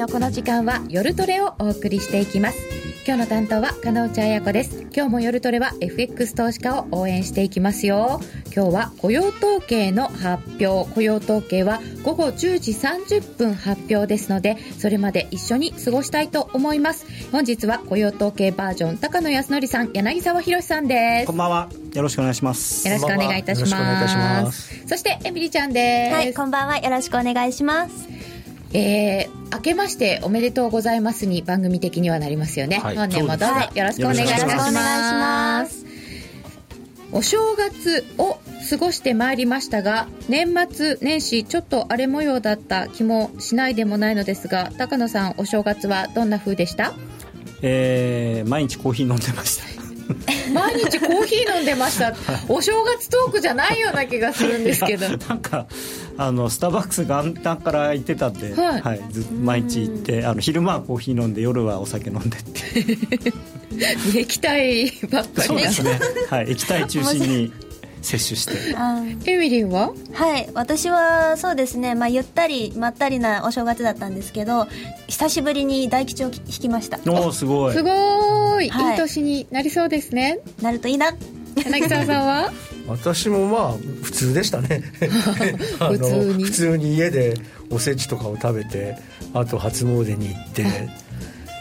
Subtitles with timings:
[0.00, 2.58] のこの時間は夜トレをお送りしていきます。
[3.06, 4.86] 今日の担当は金内彩子です。
[4.94, 8.18] 今日も夜トレは FX 投資家を応援していきますよ。
[8.56, 10.90] 今日は雇用統計の発表。
[10.94, 17.04] 雇用統計は午後10時30分発表ですのでそれまで一緒に過ごしたいと思います。
[17.30, 21.26] 本日は雇用統計バージョン高野康則さん柳沢博さんです。
[21.26, 21.68] こんばんは。
[21.92, 22.88] よろしくお願いします。
[22.88, 24.82] よろしくお願いいたします。
[24.86, 26.14] そしてエミリちゃんです。
[26.14, 26.78] はいこんばんは。
[26.78, 28.08] よろしくお願いします
[28.72, 35.86] えー、明けましておめでとうございますに番組的にはなりますよね、はい、本年もどうぞよろしくお願いします。
[37.12, 38.38] お正月を
[38.70, 46.94] 過ごしてまいりましたが年末年始ちょっと荒れ模様だった気もしないでもないのですが高野さんお正月はどんな風でした？
[47.62, 49.79] えー、毎日コーヒー飲んでました
[50.52, 52.14] 毎日コーヒー飲んでました。
[52.48, 55.08] お正月トークじゃないような気がするんですけど。
[55.28, 55.66] なんか
[56.16, 63.32] あのスターバックス元旦から行ってたんで、はい、はい、ず毎日行ってあの昼間はコーヒー飲んで夜はお酒飲んでって。
[64.18, 65.48] 液体ばっかり。
[65.48, 65.98] そうですね、
[66.28, 67.52] はい、液体中心に
[68.02, 69.30] 摂取して。
[69.30, 69.92] エミリンは？
[70.12, 70.48] はい。
[70.54, 74.66] 私はそうですね、まあ、ゆったりまったりなお正月だったんですけど
[75.08, 76.98] 久しぶりに大吉を引きました。
[77.06, 77.74] おおすごい。
[77.74, 80.40] すごい、はい、いい年になりそうですね。
[80.62, 81.12] なるといいな。
[81.56, 82.52] 柳沢さんは？
[82.88, 84.82] 私もまあ普通でしたね。
[85.78, 86.44] 普通に。
[86.44, 87.34] 普通に家で
[87.70, 88.96] おせちとかを食べて
[89.32, 90.88] あと初詣に行って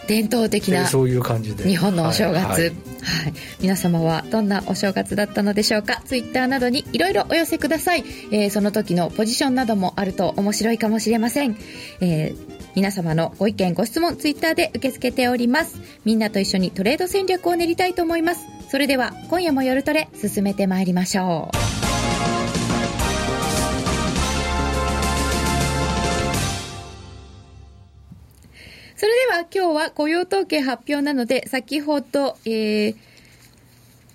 [0.10, 1.64] 伝統的なそういう感じで。
[1.70, 2.74] 日本のお正月、はい、はい、
[3.62, 6.02] 皆様はどんなお正月だったのでしょうか？
[6.04, 11.56] ツイッターなどにいろいろお寄せください、えー、その時のポジションなどもあると面白いかもしれません、
[12.02, 12.38] えー、
[12.76, 15.80] 皆様のご意見ご質問ツイッターで受け付けております。
[16.06, 18.48] みんなと一緒にトレード戦略を練りたいと思います。
[18.72, 21.79] それでは今夜も夜トレ進めてまいりましょう
[29.00, 32.96] それでは今日は雇用統計発表なので、先ほど、えー、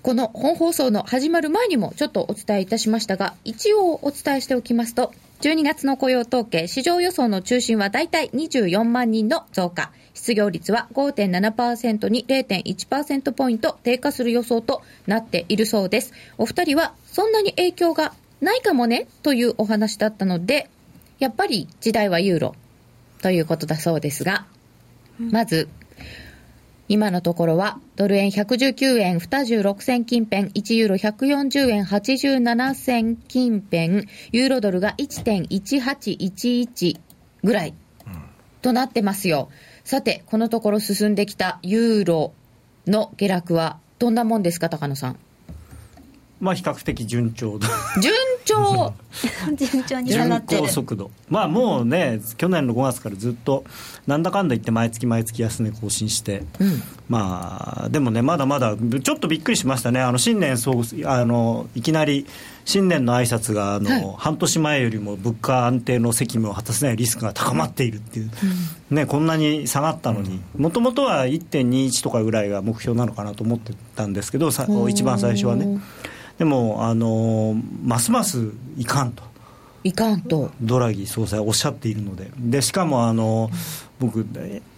[0.02, 9.90] この本放送の始まる前にもちょっとお伝えいたしましたが、一応お伝えしておきますと、12月の雇用統計、市場予想の中心はだいたい24万人の増加。
[10.12, 16.12] 失業率は5.7%に0.1%ポイント低下する予想となっているそうです。
[16.36, 18.12] お二人はそんなに影響が
[18.42, 20.68] ないかもねというお話だったので、
[21.20, 22.54] やっぱり時代はユーロ
[23.22, 24.44] ということだそうですが、
[25.18, 25.68] まず、
[26.88, 36.98] 今のところは、ドル円119円26銭近辺、1ユーロ140円87銭近辺、ユーロドルが1.1811
[37.42, 37.74] ぐらい
[38.60, 39.50] となってますよ。
[39.84, 42.32] さて、このところ進んできたユーロ
[42.86, 45.18] の下落はどんなもんですか、高野さん？
[46.44, 48.92] まあ比較的順調順調。
[49.56, 50.68] 順調に下がってる。
[50.68, 51.10] 速度。
[51.30, 53.64] まあもうね去年の5月からずっと
[54.06, 60.00] なんだかんだ言って毎月毎月安値更新して、うん、まあでもねまだまだちょっとびっくりしましたね。
[60.00, 62.26] あの新年そうあのいきなり
[62.66, 68.30] 新年の挨拶があの、はい、半年前よりも物価安定の責務を果たせないリスクが高まっているっていう、
[68.90, 70.40] うん、ね、こんなに下がったのに。
[70.56, 75.80] もともとは1.21とかぐらいが目標なのかなと思ってたんですけどさ一番最初はね。
[76.38, 79.22] でも、あのますますいかんと。
[79.84, 82.30] いかんとドラギ総裁おっしゃっているので。
[82.38, 83.50] でしかもあの
[84.00, 84.26] 僕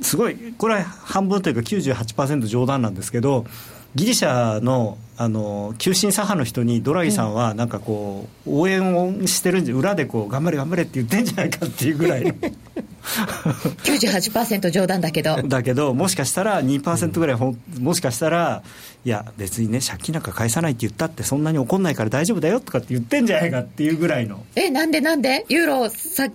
[0.02, 3.46] すごいこれは半分というか98%冗談なんですけど
[3.94, 12.34] ギリシャのあの急進左派の人にドラギさんはなんかこう応援をしてるんで裏でこう頑張れ頑張れって言ってんじゃないかっていうぐらい
[13.06, 15.42] 98%冗談だけど。
[15.42, 18.62] だけどもしかしたら2%ぐらいほもしかしたら
[19.04, 24.44] いや別にね借金なんか返さないって言ったってそんなに怒んないから大丈夫だよとかって言ってんじゃないかっていうぐらいの。
[24.56, 25.46] えなんでなんで？
[25.48, 26.28] ユーロを下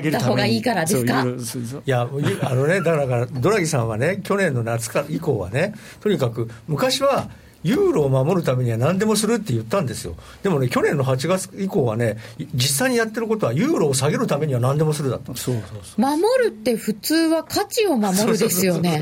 [0.00, 1.24] げた方がいいからですか？
[1.24, 2.08] いや
[2.42, 7.28] あのねだからドラギさんはね去年の夏から以降はねとにかく昔は
[7.64, 12.18] ユーロを守るためには何でもするって言ったんですよ、でもね、去年の8月以降はね、
[12.54, 15.34] 実際にやってることは、ユーロを下げるためには何でもするだった。
[15.34, 19.00] そうそうそう守るって普通は価値を守るですよね。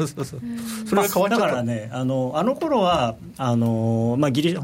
[0.87, 4.57] それが変わっちゃった、だからね、あのあの頃はあのまあギリ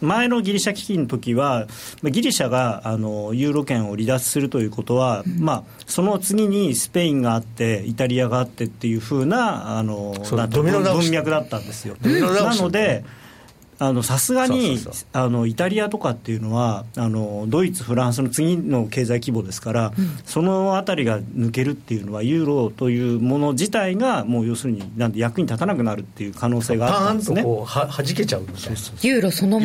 [0.00, 1.66] 前のギリシャ危機の時は、
[2.02, 10.14] ギリシャがあのユーロ圏を離脱するということは、うん、まあ、その次にスペインがあって、イタリアがあってっていうふうなあの
[10.92, 11.96] 文脈だったんですよ。
[12.02, 13.04] なので
[14.02, 14.78] さすがに
[15.12, 27.42] あのイタリアとかっていうのはあのドイツ、フランスの次の経済規模ですから、うん、そのあたりが抜けるっていうのはユーロというもの自体がもう要するになんで役に立たなくなるっていう可能性があったんですね。
[27.44, 28.78] こうははじけちゃうみたいな。
[29.02, 29.60] ユーロその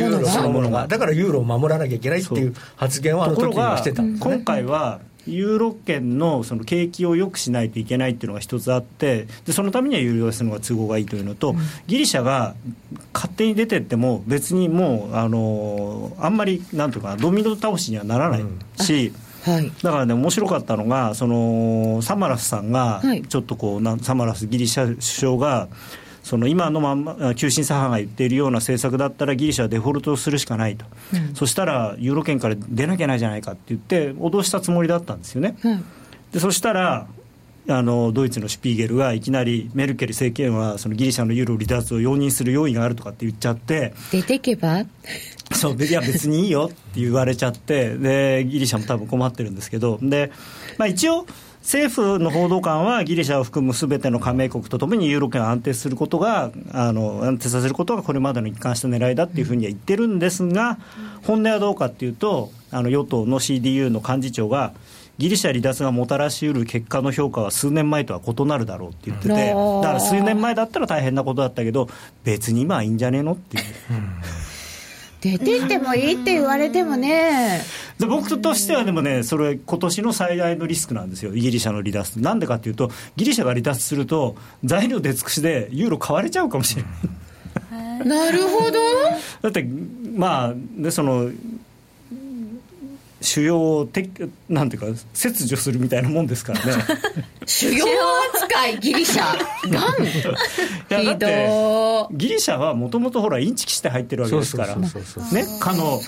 [0.50, 0.86] ものが。
[0.86, 11.56] だからユーロを守らなきゃいけないっていう発言はあの時にしてたんです、ね、今回はユーロ圏のその景気を良くしないといけないっていうのが一つあってでそのためにはユーロ安の方が都合がいいというのと、うん、
[11.86, 12.54] ギリシャが
[13.12, 18.44] 勝手に出てっても別にもうあのあんまりなんていうかなドミノ倒しにはならない
[18.82, 19.08] し。
[19.08, 19.24] うん。
[19.44, 25.68] はい、だからね面白かったのがそのサマラスさんがちょっとこう、はい、サマラスギリシャ首相が
[26.24, 35.56] その今のまんま急進左派が言っているような政策だったらギリシャはデフォルトするしかないと、うん、そしたらユーロ圏から出なきゃないじゃないかって言って脅したつもりだったんですよね。
[35.62, 35.84] うん、
[36.32, 37.06] でそしたら
[37.66, 44.84] あのドイツのシュピーゲルがいきなりメルケル政権はそのギリシャのユーロ離脱を容認する用意があるとかって言っちゃって出てけば？
[45.52, 49.98] そういや別にいいよって言われちゃってでギリシャも多分困ってるんですけど。
[50.02, 50.32] で、
[50.78, 51.26] まあ、一応
[51.64, 60.78] 政府の報道官はギリシャを含むすべての加盟国とともにユーロ圏を安定することがあの安定させることがこれまでの一貫した狙いだっていうふうには言ってるんですが、
[61.22, 64.74] 本音はどうかっていうとあの与党の CDU の幹事長が
[65.16, 71.88] ギリシャ離脱がもたらしうる結果の評価は数年前とは異なるだろうって言っててだから数年前だったら大変なことだったけど
[72.24, 73.64] 別に今はいいんじゃねえのっていう。
[75.24, 77.62] 出てってもいいって言われてもね。
[77.98, 82.20] 僕としてはでもね、それ、今年の最大のリスクなんですよ、ギリシャの離脱。
[82.20, 86.92] なんでかっていうと、ギリシャが離脱すると、材料出尽くしでユーロ買われちゃうかもしれない。
[88.04, 88.78] なるほど。
[89.42, 89.66] だって、
[90.14, 91.30] まあ、でその
[93.24, 94.08] 主要をて
[94.48, 96.84] なんていうか切除するみたいなもんですからね。
[97.46, 97.86] 主要
[98.34, 99.34] 扱いギリシャ。
[99.68, 104.76] なんひどギリシャはもともとほらインチキして入ってるわけですから。
[104.76, 104.88] ね
[105.58, 106.00] かの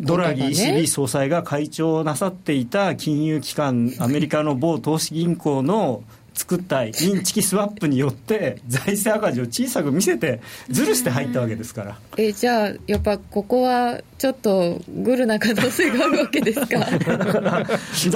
[0.00, 6.02] ドラギ ECB 総裁が会長なさっていた金融機関アメリカの某投資銀行の
[6.34, 16.78] 作ったインチキスワップによって財政赤字を小さく見せてずるして入ったわけですから、えじゃあやっぱここはちょっとグルな可能性があるわけですか？
[16.78, 17.10] だか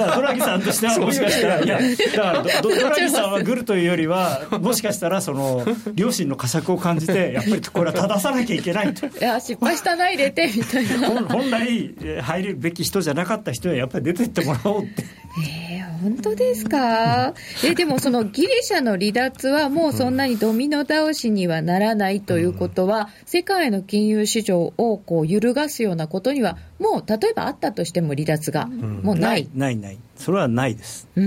[0.05, 9.05] らドラギさんとしてはもしかしたらいやだからド ラギさんはグルというよりはもしかしたらその両親の呵責を感じてやっぱりこれは正さなきゃいけないと。
[9.07, 11.09] いや失敗したないでてみたいな。
[11.27, 15.03] 本来入るべき人じゃなかった人はやっぱり出てってもらおうって。
[15.37, 17.33] えー、本当ですか？
[17.63, 31.07] えでもそのギリシャの離脱はもうそんなにドミノ倒しにはならないということは、世界の金融市場をこう揺るがすようなことには、もう例えばあったとしても離脱が、もうない、ない、ない、それはないです。
[31.15, 31.25] はい。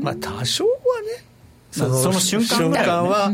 [0.00, 0.70] まあ、多少は
[1.02, 1.24] ね、
[1.72, 2.40] そのその瞬
[2.70, 3.32] 間は、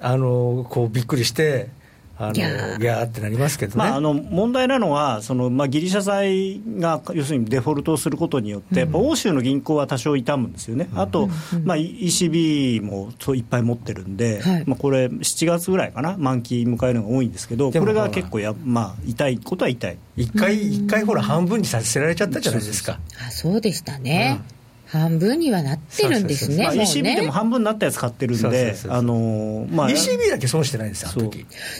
[0.00, 1.70] あのこうびっくりして、
[2.20, 11.28] あのギャーってなりますけど、ね、まあ、あの問題なのはその、まあ、ギリシャ債が要するにデフォルトをすることによって、うん、欧州の銀行は多少痛むんですよね、うん、あと、
[11.64, 19.98] まあ、ECB もそういっぱい持ってるんで、はい、まあ、これ、7月ぐらいかな、満期迎えるのが多いんですけど、これが結構や、まあ、痛いことは痛い。
[20.16, 22.98] 一回、一回ほら、半分にさせられちゃったじゃないですか。
[23.26, 24.57] あそうでしたね、うん
[24.90, 31.30] 半分にはなってるんですね、まあ、ECB でも半分になったやつ買ってるんで、あのまあ、ECB だけ損してないんですよ、そう。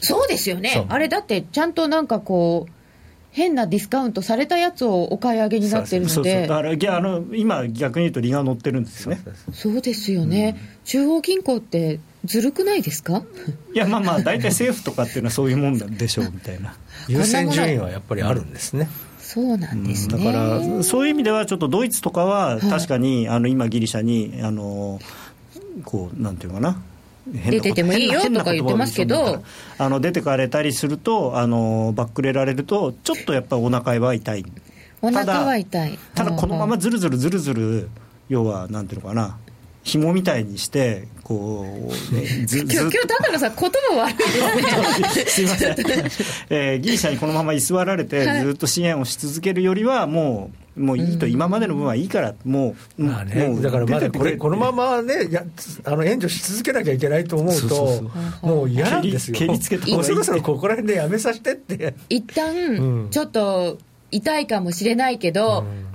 [0.03, 2.73] そうですよね、あれだってちゃんとなんかこう、
[3.31, 9.21] 変なディスカウントされたやつをお買い上げになってるので、だからあの今、逆に言うと、利が乗ってるんですよね。
[9.53, 13.23] そうですよね、うん、中央銀行ってずるくないですか？
[13.75, 16.75] いや、まあまあ、大体政府とかっていうのはそういうもんなんでしょうみたいな。
[17.09, 18.89] 優先順位はやっぱりあるんですね。
[19.29, 24.99] そうなんですね、だからそういう意味ではちょっとドイツとかは確かに、はい、あの今ギリシャにあの
[25.85, 26.81] こうなんていうかな。
[27.27, 29.43] 出ててもいいよとか言ってますけど。
[29.77, 34.47] あの出てかれたりするとあのバックレられるとちょっとやっぱりお腹は痛い。
[35.03, 35.99] お腹は痛い。
[36.15, 37.91] ただこのままずるずるずるずる
[38.31, 39.37] 要はなんていうのかな
[39.89, 45.77] 紐みたいにしてこう、ね、ず 今日今日高野さん言葉悪いですねすいません、
[46.51, 55.43] えー、ギリシャにこのまま居座られてずっと支援をし続けるよりはもうもういいと、今までの分はいいから、もう、まあね、だからまだこれ、このままね、や
[55.85, 58.11] あの援助し続けなきゃいけないと思うと、
[58.43, 61.95] もう嫌なんですよ、蹴りつけもうそろそろここら辺でやめさせてって。
[62.09, 63.79] 一旦、ちょっと
[64.13, 65.88] 痛いかもしれないけど、うん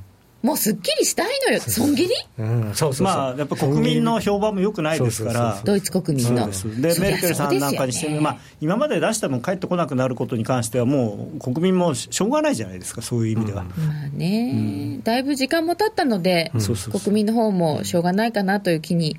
[0.44, 6.50] もうすっきりしたいのよ、損切り、うん、そうそうまあ、やっぱ国民の評判もよくないですから、ドイツ国民の。
[6.82, 13.62] で、メルケルさんなんかにしても、ね、まあ、今まで出したも帰ってこなくなることに関しては、もう国民もしょうがないじゃないですか、そういう意味では。
[13.62, 14.58] うん、まあね、う
[15.00, 16.52] ん、だいぶ時間も経ったので、
[16.92, 19.18] 国民の方もしょうがないかなという気に。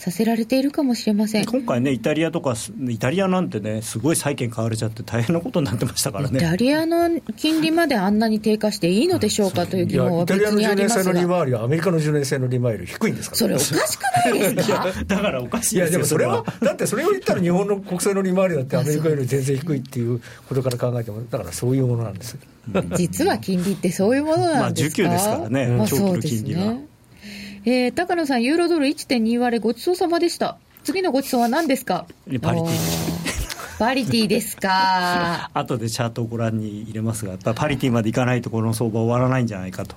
[0.00, 1.44] させられているかもしれません。
[1.44, 2.54] 今回ね、イタリアとか、
[2.88, 6.38] イタリアなんてね、すごい債券買われちゃって、大変なことになってましたからね。
[6.38, 11.02] イタリアの金利まであんなに低下していいのでしょうかという疑問は別にありますが。
[11.02, 14.86] イタリアの10年債の利回りは、アメリカの10年債の利回りより低いんですから、ね、それ、おかしくないですか？
[15.06, 22.38] だからおかしいいや、でもそれは、だってそれを言ったら、日本の国債の利回りだってアメリカより全然低いっていうことから考えても、だからそういうものなんです。
[22.96, 26.86] 実は金利ってそういうものなんですか、まあ、需給ですからね、まあ、そうですね。
[27.64, 30.56] えー、高野さん、ユーロドル1.2割ごちそうさまでした。
[30.84, 32.06] 次のごちそうは何ですか？
[32.40, 35.50] パリティパ リティですか？
[35.54, 39.94] 後でチャートをご覧に入れますがやっぱパリティまでいかないとこの相場終わらないんじゃないかと。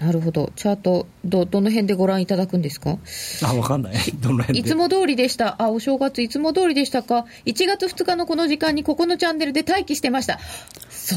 [0.00, 0.50] なるほど。
[0.56, 2.96] チャートどどの辺でご覧いただくんですか？
[3.44, 3.94] あ分かんない。
[4.20, 5.56] どの辺いつも通りでした。
[5.60, 10.38] あお正月いつも通りでしたか？1月2日のこの時間にここのチャンネルで待機してました。
[10.90, 11.16] そ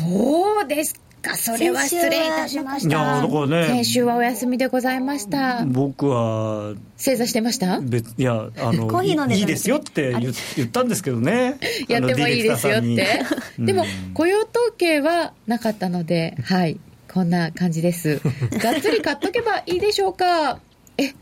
[0.63, 2.89] うですか、それは失礼いたしました。
[2.89, 3.67] いや、だからね。
[3.67, 5.65] 先週はお休みでございました。
[5.65, 6.73] 僕は。
[6.97, 7.79] 正座してました？
[7.81, 11.57] 別いや、あの、いいですよって言言ったんですけどね。
[11.89, 13.23] やってもいいですよって。
[13.57, 16.79] でも、雇用統計はなかったので、はい。
[17.11, 18.19] こんな感じです。
[18.59, 20.59] がっつり買っとけばいいでしょうか。
[20.97, 21.13] え、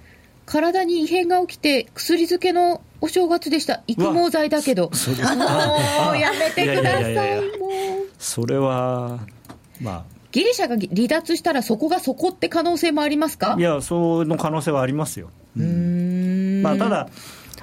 [0.45, 3.81] 体に異変が起きて、薬漬けのお正月でした。
[3.87, 4.89] 育毛剤だけど。
[4.89, 8.09] もうやめてください、もう。
[8.19, 9.19] それは、
[9.81, 13.55] まあ、ギリシャが離脱したら、そこがそこって可能性もありますか？
[13.57, 15.29] いや、その可能性はありますよ。
[15.57, 16.61] うん。
[16.61, 17.09] まあ、ただ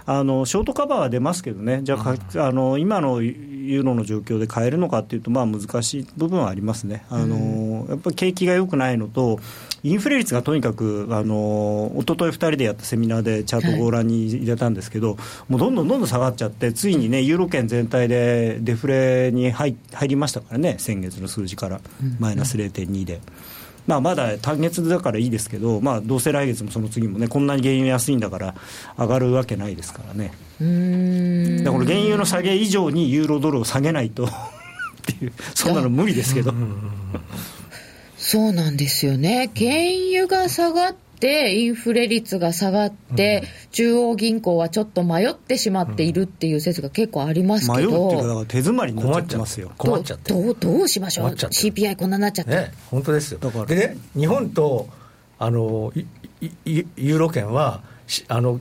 [0.04, 7.04] あの、ショートカバーは出ますけどね、じゃあ、あの今のユーロの状況で買えるのかっていうと、まあ、難しい部分はありますね。
[7.10, 9.38] あのやっぱり景気が良くないのと、
[9.82, 15.18] インフレ率がとにかく、あの一昨日2人でやったセミナーでチャートご覧に入れたんですけど、はい、
[15.52, 21.80] もうどんどんどんどん下がっちゃって、ついにね、ユーロ圏全体でデフレに入入りましたからね、先月の数字から、
[22.18, 23.20] マイナス0.2で。
[23.87, 28.54] まあ、まだ単月だからいいですけど、まあ、どうせ来月もその次もね、こんなに原油安いんだから、
[28.99, 30.32] 上がるわけないですからね。
[30.61, 34.28] うんだから原油の下げ以上にユーロドルを下げないとっ
[35.06, 36.52] ていう、そんなの無理ですけど。
[38.30, 39.50] そうなんですよね。
[39.56, 39.73] 原
[40.11, 43.42] 油が下がって、インフレ率が下がって、
[43.73, 49.73] 中央銀行はちょっと迷ってしまっているっていう説が結構ありますけど、迷うっていうか、だから手詰まりになっちゃってますよ。
[49.78, 52.50] 困っちゃってどうどうしましょう、CPI こんなになっちゃって。
[52.50, 53.40] ね、本当ですよ。
[53.66, 54.90] でね、日本と
[55.38, 55.90] あの
[56.66, 57.80] ユーロ圏は
[58.28, 58.61] あの、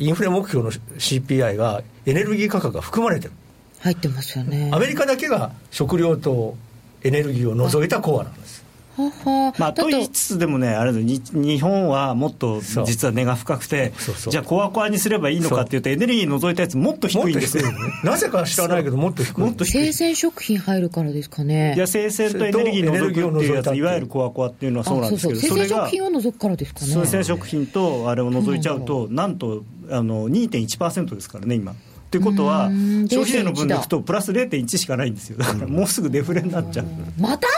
[0.00, 3.32] インフレ目標の CPI がエネルギー価格が含まれてる。
[3.78, 4.70] 入ってますよね。
[4.72, 6.56] アメリカだけが食料と
[7.04, 8.47] エネルギーを除いたコアなんです。
[9.58, 13.92] まあ、と言いつつでもね、あれ日本はもっと実は根が深くて、
[14.28, 17.64] じゃあ、コアコアにすればいいのかっていうと、エネルギー除いたやつ、もっと低いんですよ。
[18.02, 19.40] なぜか知らないけど、もっと低い。
[19.40, 19.86] もっと低い。
[19.86, 21.74] 生鮮食品入るからですかね。
[21.76, 25.68] いや、生鮮とエネルギー除くっていうやつ、いわゆるコアコアっていうのはそうなんですけど、それが。
[25.68, 26.86] 生鮮食品を除くからですかね。
[26.92, 31.74] 生鮮食品とあれを除いちゃうと、なんとあの2.1%ですからね、今。
[32.10, 36.86] ということは、消費税の分でいくと、プラス0.1しかないんですよ、だからもうすぐデフレになっちゃう。
[37.18, 37.48] また？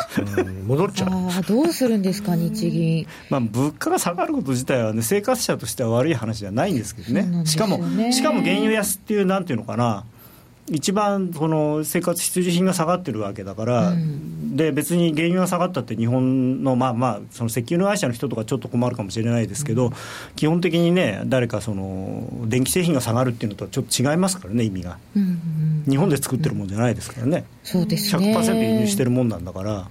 [0.66, 1.08] 戻っちゃう。
[1.10, 3.06] あどうするんですか、日銀。
[3.28, 7.46] まあ、物価が下がること自体はね、生活者としては悪い話じゃないんですけどね、ね。
[7.46, 7.78] しかも、
[8.10, 10.04] しかも原油安っていう、なんていうのかな、
[10.70, 19.92] 一番その生活必需品が下がってるわけだから、うん、で別に原油が下がったって、日本の、まあまあ、その石油の会社の人とかちょっと困るかもしれないですけど、うん、
[20.36, 25.90] 基本的にね、誰かその電気製品が下がるっていうのとはちょっと違いますからね、意味が、うんうん。
[25.90, 28.34] 日本で作ってるもんじゃないですからね、そうですね。
[28.36, 29.88] 100%輸入してるもんなんだから。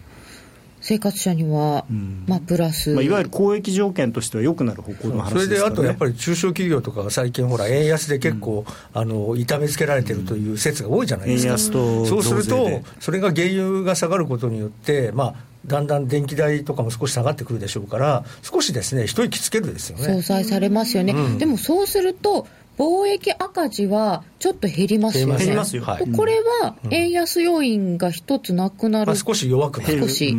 [0.82, 20.04] 生活者には、うん、まあ、プラス、まあ、いわゆる公益条件としては良くなる方向の話、ね、それであとやっぱり中小企業とかが最近、ほら、円安で結構、うん、あの痛めつけられてるという説が多いじゃないですか、円安とそうすると、それが原油が下がることによって、まあ、だんだん電気代とかも少し下がってくるでしょうから、少しですね、一息つけるですよね。
[20.04, 22.48] 相殺されますよね、うん、でもそうすると、
[22.80, 25.38] 貿易赤字はちょっと減りますよね。
[25.38, 25.84] 減りますよ。
[25.84, 30.00] はい、これは円安要因が一つなくなる、まあ、少し弱くなる。
[30.00, 30.36] 少し。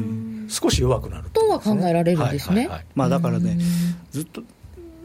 [0.48, 0.80] 少し。
[0.80, 2.70] 弱くなるとは考えられるんですね。
[2.94, 3.58] まあだからね、
[4.10, 4.42] ずっと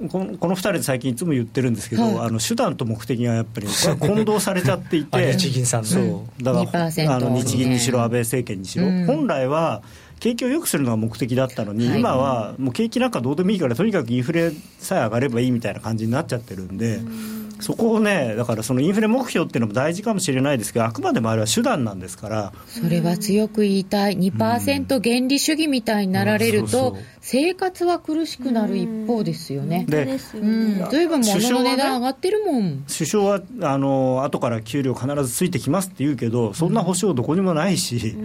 [0.09, 3.67] このこの2人で最近いつも言ってるんですけど、はい、あの手段と目的がやっぱり
[3.99, 5.31] 混同されちゃっていて。
[5.37, 6.43] 日銀さんそう。
[6.43, 9.83] だからあの日銀にしろ安倍政権にしろ、うん、本来は
[10.19, 16.97] 景気を良くするのが目的だったのに、はい、今はもう景気なんかどうでもいいからとにかくインフレさえ上がればいいみたいな感じになっちゃってるんで。
[16.97, 17.01] う
[17.41, 22.53] んそこをね、だからそのインフレ目標っていうのも大事かもしれないですけど、あくまでもあれは手段なんですから。
[22.67, 29.85] それは強く言いたい、2%原理主義みたいになられると、生活は苦しくなる一方ですよね。
[29.87, 32.83] で、ずいぶん物の値段上がってるもん。
[32.87, 38.15] 首相は、あの後から給料必ずついてきますって言うけど、そんな保証どこにもないし。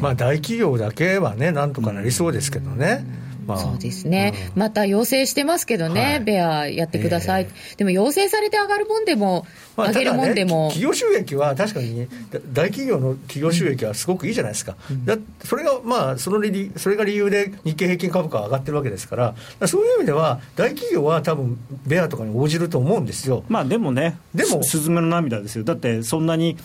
[0.00, 3.04] まあ大企業だけはね、なんとかなりそうですけどね。
[3.46, 4.60] まあ、そうですね、うん。
[4.60, 6.20] また要請してますけどね、はい。
[6.20, 23.44] ベアやってください、えでも要請されて上がるもんでも、まあ上げるもんでも、ね、企業収益は確かに、ね、だ大企業の企業収益はすごくいいじゃないですか、だそれが、まあ、その理それが理由で日経平均株価が上がってるわけですから、だからそういう意味では、大企業は多分ベアとかに応じると思うんですよ。
[23.48, 24.62] まあでもね、でも。
[24.62, 26.56] すスズメの涙ですよ、だってそんなにい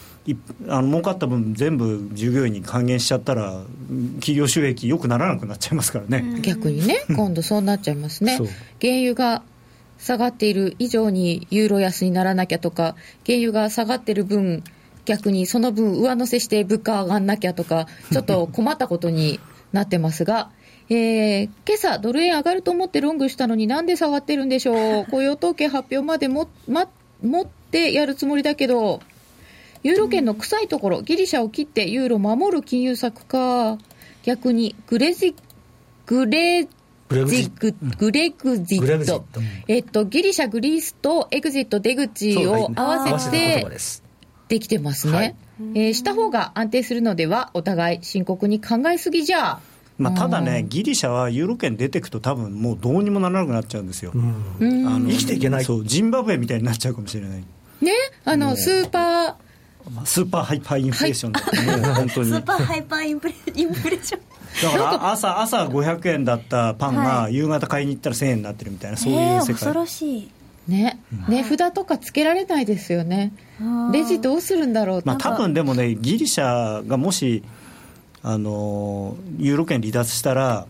[0.68, 3.62] あの儲かった分、全部従業員に還元しちゃったら、
[4.20, 6.40] 企業収益、よくならなくなっちゃいますからね。
[6.42, 8.38] 逆にね、今度そうなっちゃいますね。
[8.82, 9.44] 原油が
[10.00, 14.64] 下がっている以上にユーロ安にならなきゃとか、原油が下がってる分、
[15.06, 19.40] 逆にその分上乗せして物価上がんなきゃとか、ちょっと困ったことに
[19.72, 20.50] なってますが、
[20.90, 25.06] えー、今朝ドル円上がると思ってロングしたのになんで下がってるんでしょう？
[25.10, 26.88] 雇用統計発表までも、ま、
[27.24, 29.02] 持ってやるつもりだけど、
[29.86, 33.78] ユーロ圏の臭いところ、ギリシャを切ってユーロ守る金融策か、
[34.24, 35.36] 逆にグレジ、
[36.08, 36.64] グレ
[37.08, 38.98] グレグジジググレグジグレット。
[38.98, 43.70] グジット、えっと、ギリシャ、グリースとエグジット、出口を合わせて葉
[44.48, 45.14] できてますね。
[45.14, 45.36] はい。
[45.76, 49.60] えーした方が安定するのでは、お互い深刻に考えすぎじゃ。
[50.00, 54.14] まあ、ただね、うんギリシャはユーロ圏出てくと、多分もうどうにもならなくなっちゃうんですよ。
[54.16, 55.64] あの生きていけない。
[55.64, 57.44] そうジンバブエみたいになっちゃうかもしれない、
[57.82, 57.92] ね、
[58.24, 59.45] あの、スーパー、まあ
[60.06, 62.32] スーパーハイパーインフレーションだってね、本当に。
[62.32, 69.54] だスーパーハイパーインフレインフレーションから朝朝500円だったパンがはい夕方買いに行ったら1000円になってるみたいな、そういえーう世界。
[69.54, 70.32] 恐ろしい
[70.68, 71.00] ね、
[71.30, 73.32] 値札とかつけられないですよね。
[73.94, 77.44] レジどうするんだろうとまあ、多分でもね、ギリシャがもし、
[78.24, 80.66] あのユーロ圏離脱したら、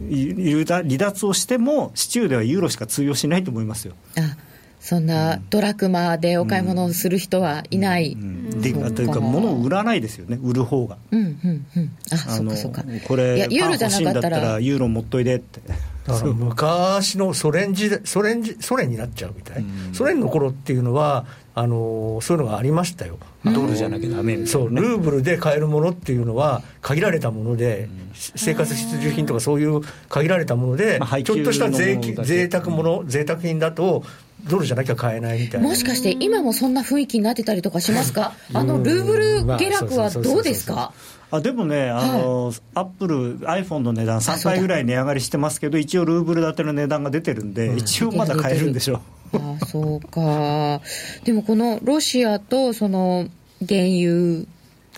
[0.00, 3.94] ゆ離脱をしても、市中ではユーロしか通用しないと思いますよ。
[4.18, 4.36] あ
[4.82, 8.16] そんなドラクマでお買い物をする人はいない。
[8.60, 10.98] というか、物を売らないですよね、売る方が。
[11.12, 11.96] うんうんうん。
[12.10, 12.82] あ、そっのかそっか。
[13.06, 14.40] これいや、ユーロじゃなかったら。
[14.40, 15.60] ら、ユーロ持っといでって。
[16.04, 34.02] だから昔のソ連時代ソ連時ソ連になっちゃうみたい、ソ連の頃っていうのはあのそういうのがありましたよ、ドルじゃなきゃダメみたそいうルーブルで買えるものっていうのは限られたもので、生活必需品とかそういう限られたもので、ちょっとした贅沢もの贅沢品だと
[34.44, 35.68] ドルじゃなきゃ買えないみたいな。
[35.68, 38.32] もしかして今もそんな雰囲気になってたりとかしますか？
[38.54, 40.92] あのルーブル下落はどうですか？
[41.30, 49.00] あでもね、あのアップル、iPhone の値段、3倍ぐらい値上がりしてますけど、一応、ルーブル建ての値段が出てるんで、一応まだ買えるんでしょ
[49.32, 49.36] う。
[49.38, 50.82] ああそうか。
[51.24, 53.28] でもこのロシアとその
[53.66, 54.44] 原油、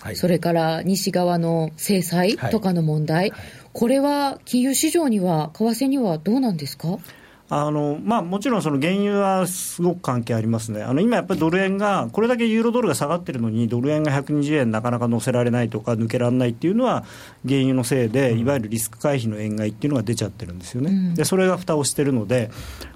[0.01, 0.15] はい。
[0.17, 3.31] それから西側の制裁とかの問題、
[3.71, 6.97] これは金融市場には為替にはどうなんですか？
[7.47, 17.05] あのまあ、もちろんその原油はすごく関係ありますね、あの今やっぱりドル円が、これだけユーロドルが下がってるのに、ドル円が120円なかなか乗せられないとか、抜けられないっていうのは、
[17.47, 21.15] 原油のせいで、いわゆるリスク回避の円買いっていうのが出ちゃってるんですよね、うん。
[21.15, 22.49] でそれが蓋をしてるので、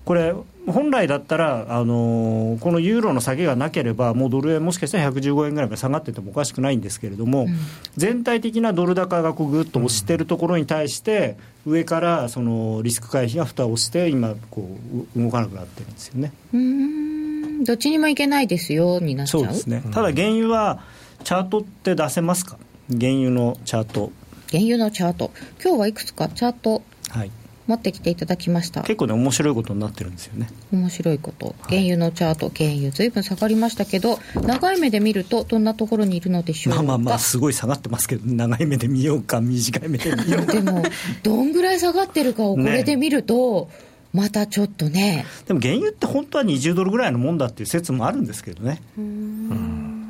[0.06, 0.34] これ、
[0.68, 7.48] 本来だったら、あのこのユーロの下げがなければ、もうドル円、もしかしたら115円ぐらいまで下がっててもおかしくないんですけれども、
[7.96, 14.78] 全体的なドル高がこうぐっと押してるところに対して、上からそのリスク回避が蓋をして、今こ
[15.16, 16.32] う、う動かなくなってるんですよね。
[16.54, 17.64] うーん。
[17.64, 19.42] どっちにもいけないですよになっちゃう。
[19.42, 20.82] そうですね、ただ原油は、
[21.24, 22.58] チャートって出せますか、
[22.90, 24.12] 原油のチャート。
[24.52, 25.32] 原油のチャート。
[25.64, 27.32] 今日はいくつかチャートはい、
[27.68, 28.82] 持ってきていただきました。
[28.82, 30.48] 結構ね、面白いことになってるんですよね。
[30.72, 31.56] 面白いこと。
[31.68, 36.84] 原油のチャート原油ずいぶん下がりましたけど長い目で見るとどんなところにいるのでしょうか？
[36.84, 40.54] まあまあまあ、すごい下がってますけど、長い目で見ようか、短い目で見ようか。
[40.54, 40.84] でも
[41.24, 43.70] どんぐらい下がってるかをこれで見ると、
[44.14, 45.26] またちょっとね。
[45.48, 48.82] でも原油って本当は20ドルぐらいのもんだっていう説もあるんですけどね、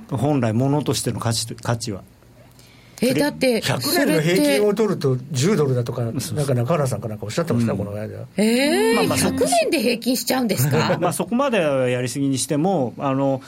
[0.09, 2.03] 本来、物としての価値と価値は。
[3.01, 8.01] えだって100それっ年の平均をて取ると10ドルだとか、なんか中原さんかなんかおっしゃってました、この間。
[8.37, 10.97] えーまあまあ100年で平均しちゃうんですか？
[11.01, 13.41] まあそこまではやりすぎにしても、あの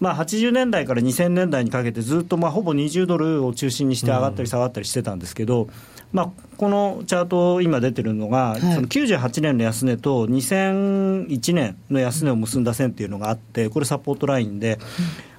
[0.00, 5.68] まあ、80年代から2000年代にかけて、ずっとまあほぼ20ドルを中心にして上がったり下がったりしてたんですけど、
[6.12, 8.60] まあ、このチャート、今出てるのが、い。
[8.60, 14.78] その98年の安値と2001年の安値を結んだ線っていうのがあって、これ、サポートラインで。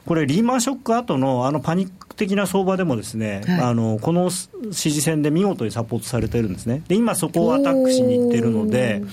[0.06, 3.60] これリーマンショック後のあのパニック的な相場でもですね、はい。
[3.62, 6.84] あのこの支持線で見事にサポートされてるんですね。
[6.88, 9.04] で今そこをアタックしにいってるので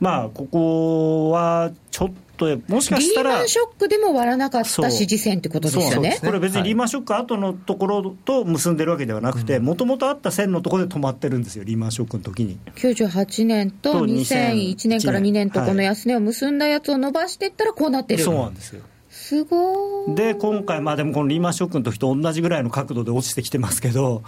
[0.00, 6.18] まあここはちょっともしかリしたらーマンショックでも割らなかった支持線ってことですよね。
[6.20, 12.58] これ別にリーマンショック後のところと結んでるわけではなくて、もともとあった線のところで止まってるんですよ、リーマンショックの時に。
[12.76, 15.00] 98年とと2001年。
[15.00, 15.68] から2年とはい。
[15.68, 18.82] この安値を結んだやつを伸ばしていったらこうなってる、そうなんですよ。
[19.26, 24.22] すごいで今回、まあ、でもこのリーマンショックの時と同じぐらいの角度で落ちてきてますけど、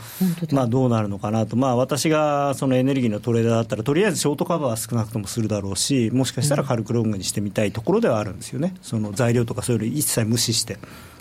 [0.52, 10.78] まあ、どうなるのかなと、まあ、私がそのエネルギーのトレーダーだったら、とりあえずショートカバーは少なくともするだろうし、もしかしたら軽くロングにしてみたいところではあるんですよね、その材料とかそういうの一切無視して。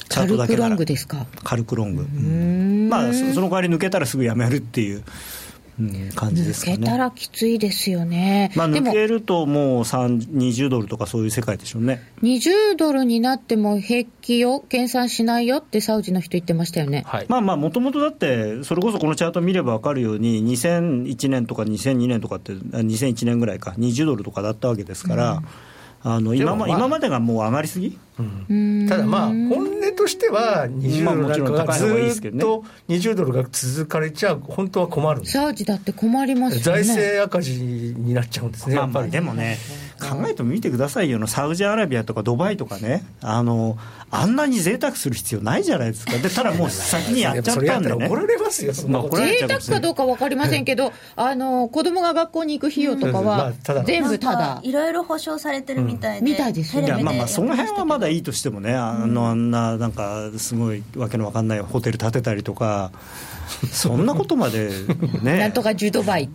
[0.07, 1.25] チャートだけ軽くロングですか？
[1.43, 5.03] 軽くロング、うん、まあその代わり抜けたらすぐやめるっていう
[5.79, 6.77] うん、感じですかね。
[6.77, 8.51] 抜けたらきついですよね。
[8.55, 12.01] まあ、抜けるともう20ドルとかそういう世界でしょうね。
[12.23, 17.03] 20ドルになっても平気を計算しないよってサウジの人言ってましたよね。
[17.05, 25.31] はい、まあまあ、もともとだって、それこそこのチャート見れば分かるように、2001年とか2002年とかって、2001年ぐらいか、20ドルとかだったわけですから。
[25.33, 25.45] うん
[26.07, 36.83] あの今ま今までがもう上がりすぎ、うん、ただまあ、本音としては20ドルがずっと20ドルが続かれちゃ本当は困るサウジだって困りますよね。
[36.83, 39.57] 財政赤字になっちゃうんですね、まあ、まあでもね、
[39.99, 43.77] 考えてみてくださいよ、サウジアラビアとかドバイとかね、あの
[44.11, 53.53] あんなに贅沢する必要ないじゃないですか、でただもう先にやっちゃったんでね、怒られますよ、 まあ、贅沢かどうか分かりませんけど、あの子供が学校に行く費用とかは、
[53.85, 58.75] 全部ただ、いろいろ保証されてるみたいで、みたいですいやまあまあその辺はまだいいとしてもね。
[58.75, 62.91] あのあんななんかすごいわけのわかんないホテル建てたりとか
[63.71, 64.69] そんなことまで
[65.21, 65.39] ね。
[65.39, 66.29] なんとか10ドバイ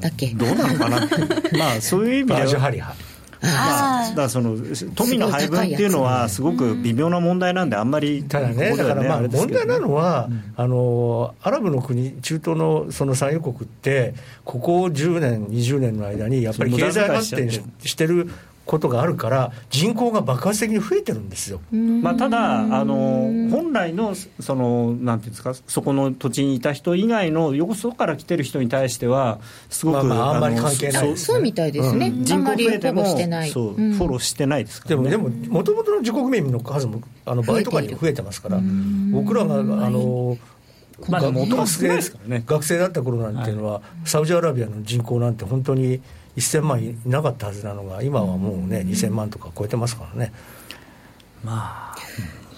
[0.00, 0.28] だっけ？
[0.28, 1.08] どうなのかな？
[1.58, 2.94] まあそういう意味では。
[3.40, 4.56] まあ、だその
[4.96, 18.28] 富の配分っていうのは、すごく微妙な問題なんで、あんまり、ただね、だからまあ、問題なのは、あのアラブの国、中東のその産油国って、ここ10年、20年の間に、やっぱり経済発展してる
[18.68, 38.60] ことがあるから、人口が爆発的に増えてるんですよ、まあ、ただあの、本来のそのなんていうんですか、そこの土地にいた人以外の、よそから来てる人に対しては、すごく、まあ、あんまり関係ない、ね、そうみたいですね、うん、人口増えてもそう、フォローしてないですから、ね、でも、でも、もともとの自国民の数もあの倍とかに増えてますから、
[39.12, 39.54] 僕らが
[39.86, 40.36] あの、
[41.08, 42.00] まあ、学生
[42.44, 46.02] 学生だった頃なんていうのは、はい、サウジアラビアの人口なんて本当に
[46.38, 50.32] 1000万いなかったはずなのが、今はもうね、2000万とか超えてますからね。
[51.44, 51.96] まあ、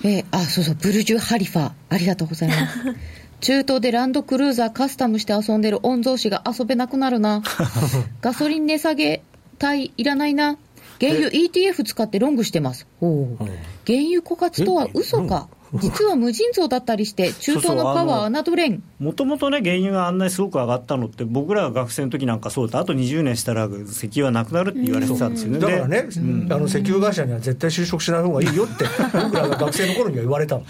[0.02, 2.78] うん、えー、あそうそう、ブルジュ・ハリファ、ありがとうございます。
[3.40, 7.42] 中東でランドクルーザーカスタムして遊んでる御曹司が遊べなくなるな。
[8.20, 9.22] ガソリン値下げ
[9.62, 10.58] 帯いらないな。
[11.00, 12.86] 原油 ETF 使ってロングしてます。
[13.00, 13.36] おお、
[13.86, 15.48] 原油枯渇とは嘘か。
[15.74, 18.82] 実は無尽蔵だったりして、 中東のパワー侮れん。
[18.98, 25.58] もともとね、原油があんなにすごく上がったのって、僕らが学生の時なんかそうだあと20年したら石油はなくなるって言われてたんですよね。
[25.58, 30.64] だからね、うん、あの石油会社には絶対就職しない方がいいよって、 僕らが学生の頃には言われたの。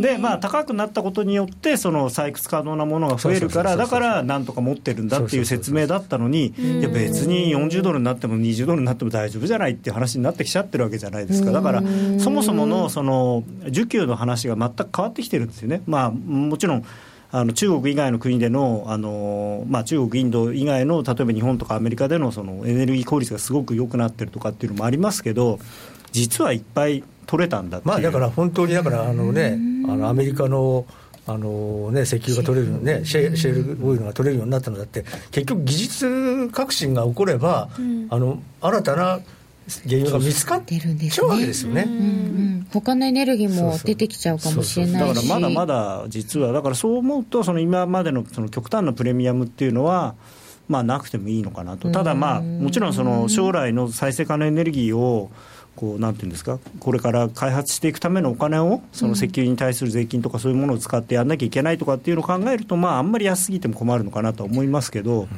[0.00, 11.82] で、まあ、高くなったことによって、その採掘可能なものが増えるから、だからなんとか持ってるんだっていう説明だったのに、いや、別に40ドルになっても20ドルになっても大丈夫じゃないっていう話になってきちゃってるわけじゃないですか、だから、
[12.18, 15.82] そもそものその需給の話が全く変わってきてるんですよね。
[15.86, 16.84] まあ、もちろん
[17.32, 25.58] あの中国以外の国でのあの、まあ、中国、インド以外の例えば日本とかアメリカでのそのエネルギー効率がすごく良くなってるとかっていうのもありますけど
[26.12, 29.58] 実はいっぱい取れたんだまあ、だから本当にだからあの、ね、
[29.88, 30.86] あのアメリカの
[31.28, 39.20] あのね、石油が取れるね、シェシェールオイルが取れるようになったのだって、結局、技術革新が起これば、うん、あの新たな
[39.88, 41.88] 原油が見つかっちゃうわけですよね。
[42.72, 50.14] 他のエネルギーも出てきちゃうかもしれないだからまだまだ実は、だからそう思うと、その今までのその極端なプレミアムっていうのは、
[50.68, 55.30] まあ、なくてもいいのかなと、ただまあ、もちろんその将来の再生可能エネルギーを、
[55.76, 65.28] こうなんていうんですか、これから開発していくためのお金を、その石油に対する税金とかそういうものを使ってやんなきゃいけないとかっていうのを考えると、まあ、あんまり安すぎても困るのかなと思いますけど。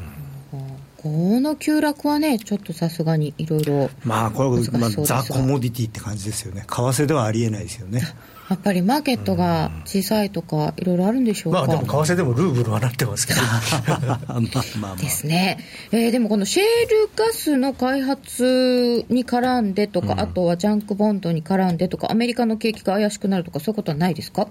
[0.97, 1.09] こ
[1.41, 8.03] の急落はね、ちょっとさすがにいろいろ、まあ、これ、まあ、ザ・コモディティって感じですよね、為替ではありえないですよね。
[8.49, 13.41] やっぱりマーケットが小さいとか、いろいろあるんでしょうか、まあ、でも為替でもルーブルはなってますけど。
[13.43, 14.41] まあまあ
[14.81, 14.97] まあ。
[14.97, 15.59] ですね、
[15.93, 24.49] えー、でもこのシェールガスの開発に絡んでとか、うん、あとはジャンクボンドに絡んでとか、アメリカの景気が怪しくなるとか、そういうことはないですか？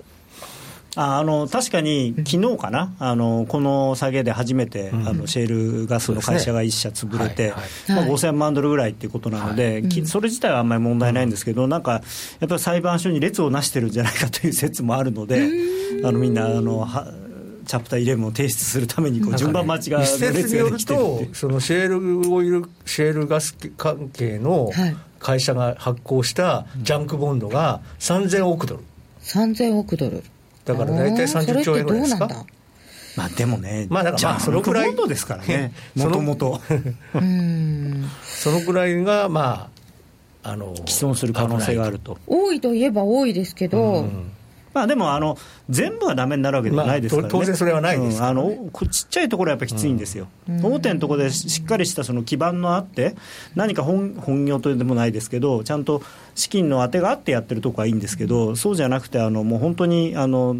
[0.98, 7.54] ああの確かに昨日かな、あのこの下げで初めて、うん、あのシェールガスの会社が1社潰れて、
[7.88, 12.00] まあ、5000万ドルぐらいっていうことなので、はい、それ自体はあんまり問題ないんですけど、うん、なんかや
[12.46, 15.48] っぱり裁判所に列をなしてるんじゃないかという説もあるので、
[16.04, 17.14] あのみんなあのは。
[17.68, 24.72] チャプター11を提出するためにこう順番待ちが、ね、一説によると、そのシェールオイル、シェールガス関係の
[25.20, 28.84] 会社が発行したジャンクボンドが3000億ドル。
[29.22, 30.24] 3000億ドル
[30.68, 32.30] だから大体30兆円ぐらいですか？
[33.16, 36.62] まあでもね、まあだからまあそのくらいですからね、もともと。
[38.24, 39.70] そのくらいがま
[40.44, 42.18] ああの既存する可能性があると。
[42.28, 44.32] 多いといえば多いですけど、うん
[44.78, 45.40] まあ、でもあの
[45.72, 48.24] 全部はダメになるわけではないですからね、まあ当然それはないですうん。
[48.24, 53.16] あのこちっちゃいところはやっぱりきついんですよ、大手のところでしっかりしたその基盤のあって、
[53.56, 56.04] 何か本本業とでもないですけど、ちゃんと
[56.36, 60.56] 資金の当てがあってやってるとこはいいんですけど、そうじゃなくて、あのもう本当にあの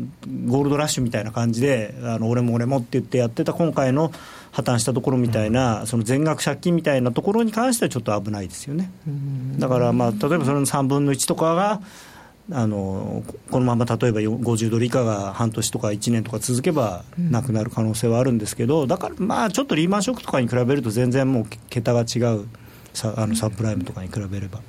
[0.48, 4.12] ゴールドラッシュみたいな感じで、あの俺も俺もって言ってやってた今回の
[4.52, 8.90] 破綻したところみたいな、その全額借金みたいなところに関してはちょっと危ないですよね。
[9.60, 11.82] だから、まあ、例えばそれの3分の1とかが、
[12.52, 22.48] あのこのまま例えばよ50ドル以下が半年とか1年とか続けばなくなる可能性はあるんですけど、だからまあちょっとリーマンショックとかに比べると全然もう桁が違う
[22.94, 24.62] さあのサプライムとかに比べれば。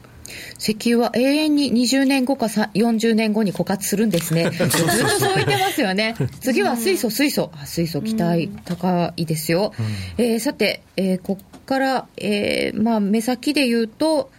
[0.58, 4.50] 石油は永遠に20年後かさ40年後に枯渇するんですね。
[4.50, 6.16] ずっとそう言ってますよね。
[6.40, 7.50] 次は水素、水素。
[7.54, 9.72] あ水素期待高いですよ。
[10.18, 14.30] えーさて、えーここから、えーまあ、目先で言うと、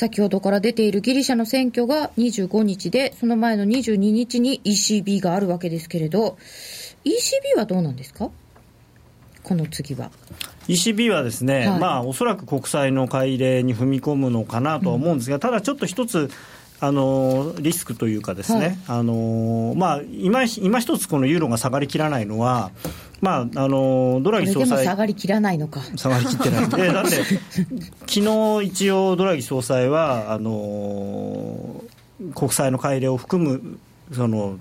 [0.00, 6.38] 先ほどから出ているギリシャの選挙が25日で、その前の22日に ECB があるわけですけれど、
[7.04, 8.30] ECB はどうなんですか？
[9.42, 10.10] この次は。
[10.68, 11.80] ECB はですね、はい。
[11.80, 16.30] まあ、おそらく国債の買い入れに踏み込むのかなとは思うんですが、ただちょっと一つ、
[16.82, 19.00] あのリスクというかですね、はい。
[19.00, 22.70] あのまあ、今今一つこのユーロが下がりきらないのは、
[23.20, 25.80] まあ、あのドラギ総裁下がりきらないのか。
[25.96, 27.22] 下がりきってないでだって
[28.06, 31.84] 昨日一応ドラギ総裁はあの
[32.34, 33.78] 国債の買い入れを含む
[34.12, 34.58] その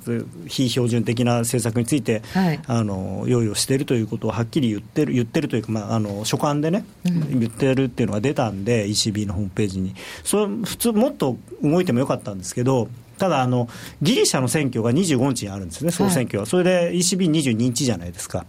[0.47, 2.59] 非標準的な政策について、はい。
[2.67, 9.95] あの用意をしているということをはっきり言ってる言ってるというか、まあ、あの書簡でね、言ってるっていうのが出たんで ECB のホームページに。
[10.23, 13.67] それ普通もっと動いてもよかったんですけどただあの
[14.01, 18.45] ギリシャの選挙が25日にあるんですね総選挙は、それで ECB22 日じゃないですか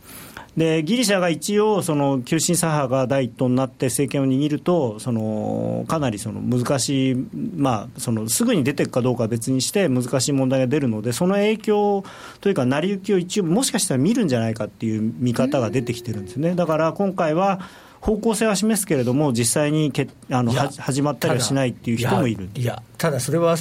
[0.60, 12.04] でギリシャが一応、その急進左派が第一党になって政権を握ると、そのかなりその難しい、まあ、そのすぐに出ていくかどうかは別にして、難しい問題が出るので、その影響
[12.42, 16.54] というか、成り行きを一応、もしかしたら見るんじゃないかっていう見方が出てきてるんですね。
[16.54, 17.60] だから今回は
[18.02, 22.50] 方向性は示すけれども、実際にけあの始まったりはしないっていう人もいる。
[22.56, 23.56] やいやただそれは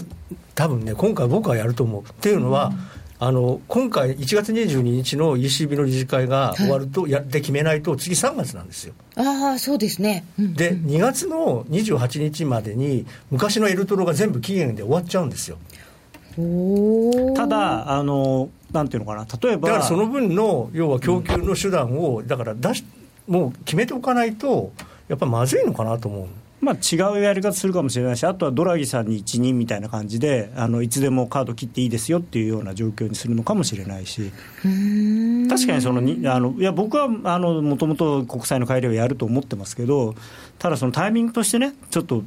[0.54, 2.74] 多分ね今回僕はやると思うっていうのは、
[3.22, 8.94] あの今回1月22日の ECB の理事会が終わると、やって決めないと次3月なんですよ。
[9.18, 10.24] ああ、そうですね。
[10.40, 10.54] うん。
[10.54, 15.58] で2月の28日までに昔のエルトロが全部期限で終わっちゃうんですよ。
[17.36, 19.68] ただあの、なんていうのかな、例えば。
[19.68, 22.86] だからその分の要は供給の手段をだから出し
[23.28, 24.72] もう決めておかないと
[25.10, 26.28] やっぱまずいのかなと思う
[26.62, 34.32] まあ、違うやり方するかもしれないし、あとはドラギさんに一任みたいな感じで、あのいつでもカード切っていいですよっていうような状況にするのかもしれないし、
[35.50, 40.16] 確かにそのにあのいや僕はもともと国債の改良をやると思ってますけど、
[40.58, 42.24] ただそのタイミングとしてね、ちょっと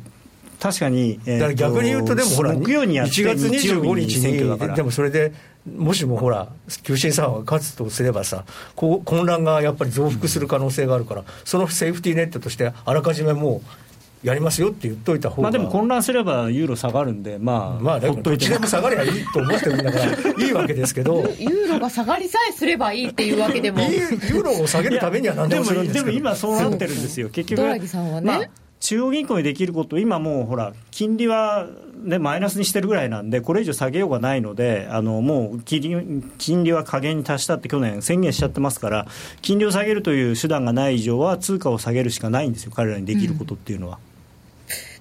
[0.61, 4.71] 確かに、えーだから逆に言うとでもほら木曜にやって1月25日選挙だから。
[4.71, 5.33] にでもそれで
[5.77, 6.49] もしもほら
[6.85, 13.91] 急進左派が勝つとすればさこう混乱がやっぱり増幅する可能性があるから、そのセーフティーネットとしてあらかじめもう
[14.23, 23.81] やりますよって言っといた方がまあ、でも混乱すればユーロ下がるんで、まあ、まあでもどっちほっといてでも下がりゃいいと思ってるんだからいいわけですけどユーロが下がりさえすればいいっていうわけでも。
[23.83, 27.63] ユーロを下げるためには何でもするんですけどでも今そうなってるんですよ結局。
[27.63, 28.27] ドラギさんはね。
[28.27, 31.69] まあ中央銀行にできること今もうほら金利は、
[32.03, 39.07] ね、マイナスにしてるぐらいなんでこれ以上下げようがないのであのもう金利金利は下限に達したって去年宣言しちゃってますから
[39.41, 44.01] 金利を下げるという手段がない以上は通貨を下げるしかないんですよ彼らにできることっていうのは。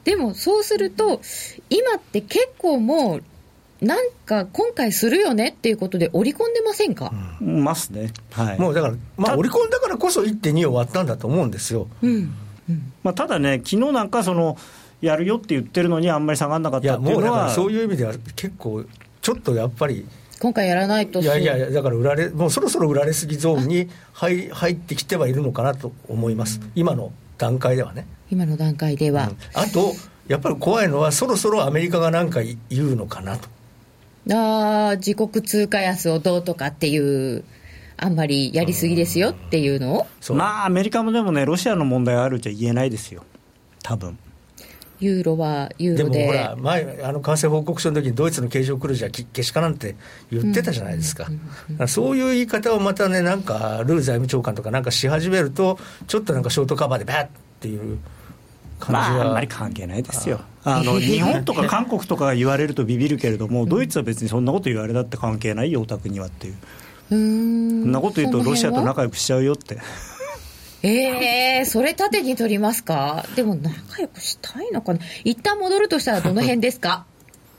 [0.04, 1.22] でもそうすると、
[1.70, 3.24] 今って結構もう、
[3.86, 8.60] なんか今回するよねっていうことで織り込んでませんか、ますね、はい。
[8.60, 11.88] もうだから、まあ、た織り込んだからこそ1.2終わったんだと思うんですよ。
[12.04, 12.34] うん。
[13.04, 14.58] まあ、ただね、昨日なんかその
[15.02, 18.86] やるよって言ってるのにあんまり下がらなかったっていうのはもうだからそういう意味では結構
[19.22, 20.06] ちょっとやっぱり
[20.40, 29.28] 今回やらないといやいやいやだから売られもうそろそろ売られすぎゾーンに入入ってきてはいるのかなと思います、今の段階ではね、今の段階では。
[29.28, 29.38] うん。
[29.54, 29.94] あと
[30.28, 33.50] やっぱり怖いのはそろそろアメリカが何か言うのかなと。
[34.34, 37.44] ああ、自国通貨安をどうとかっていう、
[37.98, 43.24] あんまりやりすぎですよっていうのを、まあアメリカもでもねロシアの問題があるじゃ言えないですよ。
[43.84, 44.17] 多分。
[45.02, 46.26] ユーロはユーでロで。
[46.26, 49.96] もほら前あの為替報告書の時にドイツの経常黒字はきけしからんって
[50.32, 51.28] 言ってたじゃないですか,、
[51.88, 57.98] そういう言い方をまたねなんかルー財務長官とかなんかし始めるとちょっとなんかショートカバーでバッっていう
[58.89, 60.41] まああんまり関係ないですよ。
[60.63, 66.56] あの日本とか韓国とかが言われるとビビるけれどもドイツは別にそんなこと言われたって関係ないよお宅にはっていう。
[67.12, 67.82] うーん。
[67.84, 69.80] そんなこと言うとロシアと仲良くしちゃうよって。
[70.84, 73.26] ええー、それ縦に取りますか？
[73.36, 75.00] でも仲良くしたいのかな？
[75.24, 77.06] 一旦戻るとしたらどの辺ですか？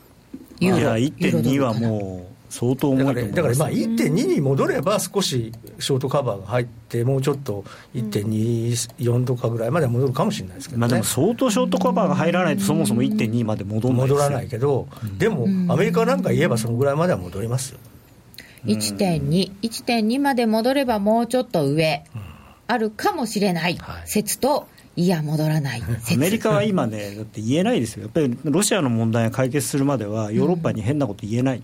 [0.61, 2.32] いや、1.2はもう。
[2.53, 14.87] 相当重いだからまあ1.2に戻れば少しショートカバーが入ってもうちょっと1.24とかぐらいまで戻るかもしれないですけど、ね、まあでも相当ショートカバーが入らないとそもそも1.2まで戻らない戻らないけど、
[15.17, 17.79] でもアメリカなんか言えばそのぐらいまでは戻りますよ。
[18.67, 22.05] 1.2、1.2まで戻ればもうちょっと上、
[22.67, 23.79] あるかもしれない。
[24.05, 25.83] 説と、いや、戻らない。
[26.13, 31.63] アメリカは今ね、だって言えないですよ、やっぱりロシアの問題が解決するまでは、ヨーロッパに変なこと言えない。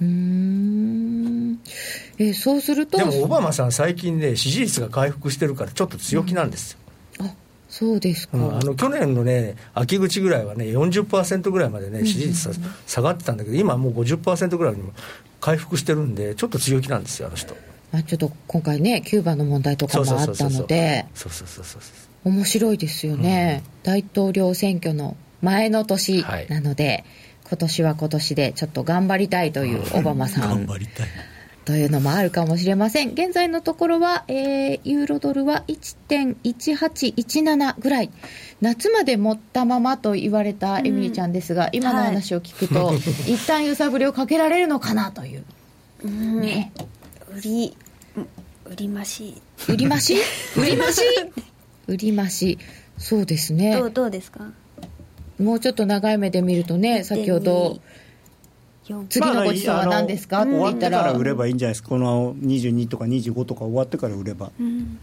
[0.00, 1.60] うん、
[2.18, 2.96] えそうすると。
[2.98, 6.78] でもオバマさん最近ね支持率が回復してるからちょっと強気なんですよ、
[7.20, 7.34] うん、あ
[7.68, 12.50] そうですか、うん、あの去年のね秋口ぐらいはね40%ぐらいまでね支持率
[12.86, 14.92] 下がってたんだけど今もう50%ぐらいにも
[15.40, 17.54] 回復してるんでちょっと強気なんですよあの人。
[17.92, 21.06] あちょっと今回ねキューバの問題とかもあったので。
[21.14, 21.82] そうそうそうそう
[22.22, 27.04] 面白いですよね、うん、大統領選挙の前の年なので、はい
[27.50, 30.48] 今年は今年でちょっと頑張りたいというオバマさん。
[30.48, 31.08] 頑張りたい。
[31.64, 33.10] というのもあるかもしれません。
[33.12, 38.10] 現在のところは、えー、ユーロドルは1.1817ぐらい。
[38.60, 45.44] 夏まで持ったままと言われたエミリちゃんですが、うん、今の話を聞くと、はい、一旦揺さぶりをかけられるのかなという。
[46.04, 46.72] うん、ね。
[47.36, 47.76] 売り、
[48.64, 49.42] 売り増し。
[49.68, 50.16] 売り増し？
[50.56, 51.02] 売り増し？
[51.88, 52.58] 売り増し。
[52.96, 53.76] そうですね。
[53.76, 54.52] どう、どうですか？
[55.40, 57.80] もうちょっと長い目で見るとね、先ほど、
[59.08, 60.98] 次のごちそうは何ですか、って言ったら。
[60.98, 64.50] から売ればいいんじゃないですか、この22とか25とか終わってから売れば。
[64.60, 64.98] うん、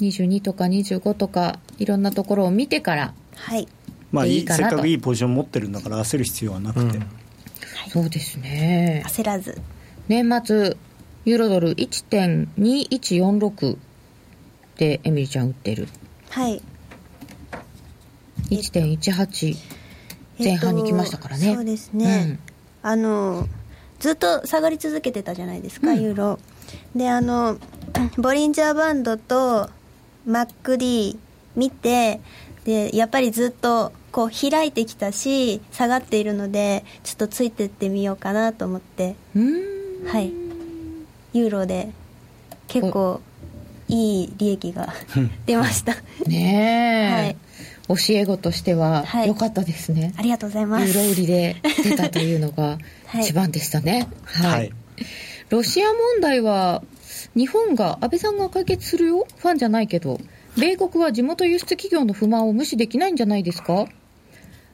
[0.00, 3.66] 22とか25とか、いろんなところを見てから、はい。
[4.10, 6.98] まあいい、せっかくいいポジション持ってるんだから、焦る必要はなくて。
[6.98, 7.06] うん
[7.92, 9.02] そうですね。
[9.06, 9.60] 焦らず。
[10.08, 10.78] 年末、
[11.26, 13.76] ユーロドル1.2146
[14.78, 15.88] でエミリちゃん売ってる。
[16.30, 16.62] はい。
[18.52, 19.56] 1.18
[20.38, 22.38] 前半に来ましたからね、えっと、そうですね、
[22.84, 23.48] うん、あの
[24.00, 26.38] ずっと下がり続けてたじゃないですか、うん、ユーロ。
[26.96, 27.58] であの
[28.18, 29.70] ボリンジャーバンドと
[30.26, 31.18] マック D
[31.54, 32.20] 見て
[32.64, 39.14] でやっぱりずっとこう開いてきたし下がっているのでちょっとついてってみようかなと思って。
[39.34, 40.32] はい。
[41.32, 41.90] ユーロで
[42.66, 43.20] 結構
[43.88, 44.92] いい利益が
[45.46, 45.94] 出ました。
[46.26, 47.36] ねえ、はい
[47.88, 50.86] 教え子としては良かったですね、はい、ありがとうございます。
[50.86, 52.78] ユーロ売りで出たというのが
[53.20, 54.06] 一番でしたね。
[54.24, 54.72] はい、はい、
[55.50, 56.82] ロシア問題は
[57.34, 59.26] 日本が安倍さんが解決するよ？
[59.36, 60.20] ファンじゃないけど。
[60.56, 63.86] 米国は地元輸出企業の不満を無視できないんじゃないですか？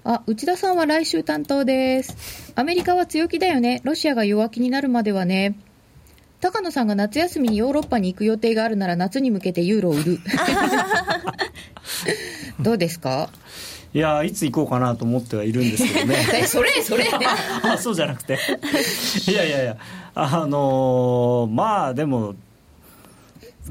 [0.04, 2.52] あ、内田さんは来週担当です。
[2.56, 3.80] アメリカは強気だよね。
[3.84, 5.54] ロシアが弱気になるまではね。
[6.40, 10.18] 高野さんが夏休みにヨーロッパに行く予定があるなら夏に向けてユーロを売る。
[12.60, 13.28] どうですか？
[13.94, 16.16] いやいつ行こうかなと思ってはいるんですけどね。
[16.46, 17.06] それそれ。
[17.62, 18.38] あそうじゃなくて。
[19.28, 19.76] いやいやいや
[20.14, 22.34] あのー、まあでも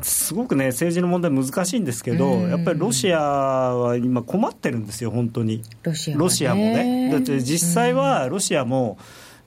[0.02, 5.62] すごくね政治の問題難しいんですけど、やっぱりロシアは今困ってるんですよ本当に。
[5.84, 7.10] ロシア,、ロシアもね。
[7.12, 8.98] だって実際はロシアも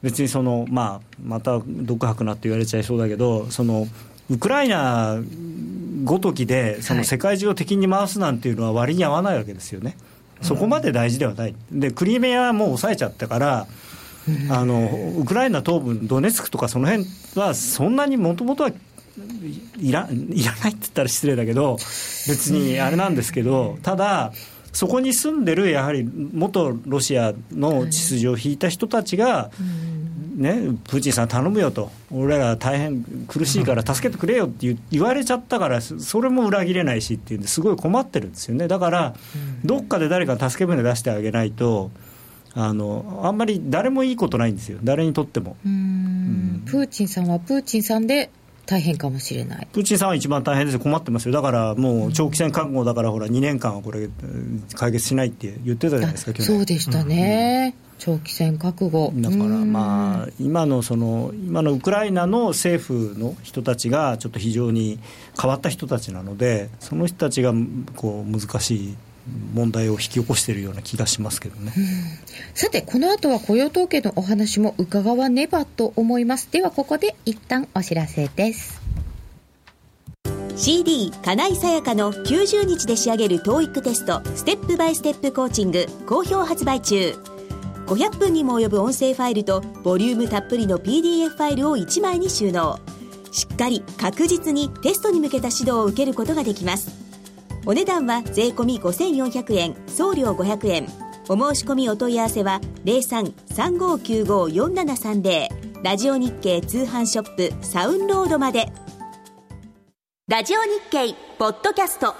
[0.02, 3.86] 別にその、まあ、また独白なって言われちゃいそうだけどその
[4.30, 5.18] ウクライナ
[6.04, 9.96] ごときでその世界中を敵に回すなんていうのは割に合わないわけですよね、
[10.40, 13.66] そこまで大事ではない、でクリミアはもう抑えちゃったから、
[14.50, 21.76] あのウクライナ東部、ドネツクとかその辺は、そんなにもともとはいらいらないって言ったら失礼だけど、
[22.28, 24.32] 別にあれなんですけど、ただ、
[24.72, 29.50] そこに住んでるやはり元ロシアの秩序を引いた人たちが、
[30.36, 39.14] ね、プーチンさん頼むよと、俺ら大変苦しいから助けてくれよって言われちゃったから、それも裏切れないしっていうんですごい困ってるんですよね、だから、
[39.64, 41.90] どっかで誰か助け舟出してあげないと。
[42.52, 45.56] あのあんまり誰もいいことないんですよ、誰にとっても。
[45.64, 48.30] うん、プーチンさんはプーチンさんで
[48.70, 49.66] 大変かもしれない。
[49.72, 50.78] プーチンさんは一番大変です。
[50.78, 51.34] 困ってますよ。
[51.34, 54.08] だからもう長期戦覚悟だからほら2年間はこれ
[54.74, 59.12] 解決しないって言ってたじゃないですかそうでしたね、うん長期戦覚悟。
[59.14, 64.98] だからまあ今のその今のウクライナの政府の人たちがちょっと非常に
[65.38, 67.52] 変わった人たちなのでその人たちが
[67.96, 68.96] こう難しい
[69.54, 71.72] 問題を引き起こしているような気がしますけどね、
[72.54, 76.48] さてこの後は雇用統計のお話も伺わねばと思います。
[76.50, 78.80] ではここで一旦お知らせです。
[80.56, 87.14] CD 金井さやかの90日で仕上げる TOEIC テストステップバイステップコーチング好評発売中。
[87.86, 92.78] 500分にも及ぶ音声ファイルとボリュームたっぷりの PDF ファイルを1枚に収納。
[93.32, 97.09] しっかり確実にテストに向けた指導を受けることができます
[97.66, 100.86] お値段は税込5400円送料500円。
[101.28, 105.48] お申し込みお問い合わせは0335954730
[105.84, 108.72] ラジオ日経通販ショップサウンロードまで。
[110.26, 112.14] ラジオ日経ポッドキャスト。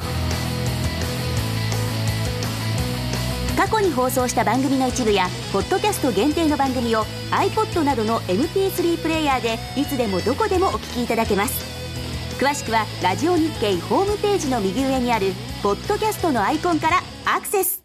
[3.57, 11.79] 過去に放送した番組の一部やポッドキャスト限定の番組を iPod などの MP3 プレイヤーでいつでもどこでもお聞きいただけます。
[12.41, 15.26] 詳しくはラジオ日経ホームページの右上にある
[15.62, 17.84] ポッドキャストのアイコンからアクセス。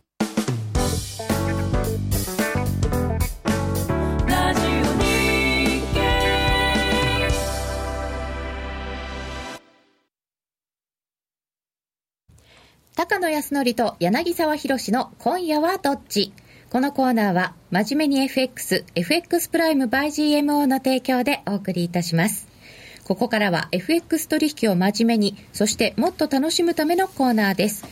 [12.95, 16.31] 高野康則と柳沢博の今夜はどっち？
[16.69, 22.54] このコーナーは真面目に FX、FX プライム by GMO の提供でお送りいたします。
[23.05, 27.85] ここからは FX 取引を真面目に、そしてもっと楽しむためのコーナーです。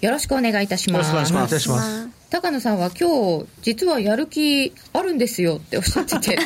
[0.00, 1.14] よろしくお願いいたします。
[1.14, 2.08] よろしくお願いいたします。
[2.30, 6.34] 高野さんは今日実はやる気あるんですよっておっしゃってて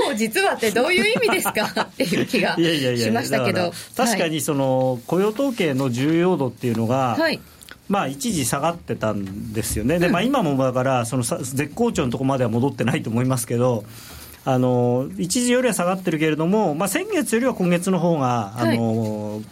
[0.00, 1.82] 今日実はってどういう意味ですか？
[1.82, 7.38] っていう気がしましたけど確かにその雇用統計の重要度っていうのが、はい、
[7.90, 13.84] まあ、一時下がってたんですよね、でまあ、今もだからその絶好調のところまでは戻ってないと思いますけど、
[14.44, 19.44] あの一時よりは下がってるけれども、まあ、先月よりは今月の方があの、はい、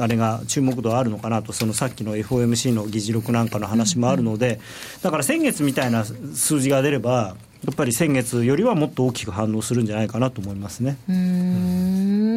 [0.00, 4.60] あれが注目度あるのかなと、そのさっきの FOMC の議事録なんかの話もあるので、
[5.02, 10.98] だから先月みたいな数字が出れば、やっぱり先月よりはもっと大きく反応するんじゃないかなと思いますね。
[11.08, 12.34] うん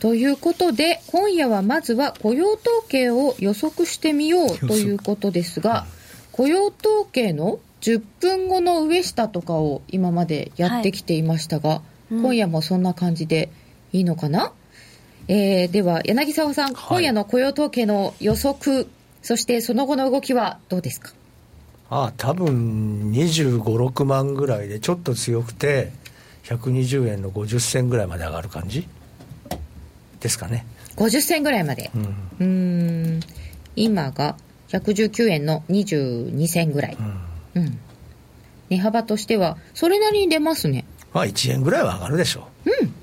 [0.00, 5.86] ということで、今夜はまずは雇用統計を予測してみようということですが、
[6.32, 12.14] 雇用統計の10分後の上下とかを今までやってきていましたが、はい。
[12.14, 13.50] うん、今夜もそんな感じで
[13.92, 14.52] いいのかな、
[15.28, 18.88] えー、では柳沢さん、はい、今夜の雇用統計の予測
[19.22, 21.12] そしてその後の動きはどうですか？
[21.88, 25.92] ああ多分25、6万ぐらいでちょっと強くて
[26.44, 28.86] 120円の50銭ぐらいまで上がる感じ？
[30.20, 30.66] ですかね。
[30.96, 31.90] 50銭ぐらいまで。
[31.94, 32.04] うん。
[32.40, 33.20] うん。
[33.76, 34.36] 今が
[34.68, 37.20] 119円の22銭ぐらい、うん、
[37.54, 37.78] うん、
[38.70, 40.84] 値幅としてはそれなりに出ますね。
[41.12, 42.70] まあ1円ぐらいは上がるでしょう。
[42.70, 42.94] うん。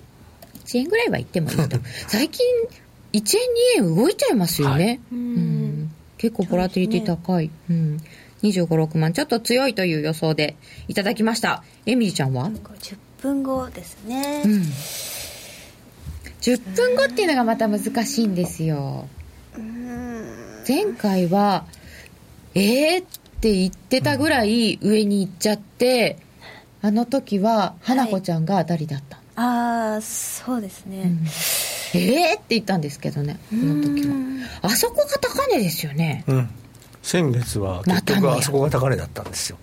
[0.65, 1.77] 1円ぐらいはいってもいいと
[2.07, 2.45] 最近
[3.13, 3.37] 1
[3.77, 5.91] 円2円動いちゃいますよね、はい、うん。
[6.17, 8.01] 結構ボラティリティ高い、ね、うん。
[8.43, 9.13] 25、6万。
[9.13, 10.55] ちょっと強いという予想で
[10.87, 11.63] いただきました。
[11.85, 14.61] エミリちゃんは？10分後ですね、うん、
[16.41, 19.07] 10分後っていうのがまた難しいんですよ。
[20.67, 21.65] 前回は
[22.53, 23.05] えーっ
[23.39, 26.17] て言ってたぐらい上に行っちゃって、
[26.81, 32.37] あの時は花子ちゃんが当たりだった、はい、ああそうですね、うん、えー？
[32.37, 34.15] って言ったんですけどねこの時は。
[34.61, 36.49] あそこが高値ですよね、うん、
[37.01, 39.57] 先月は結局あそこが高値だったんですよ。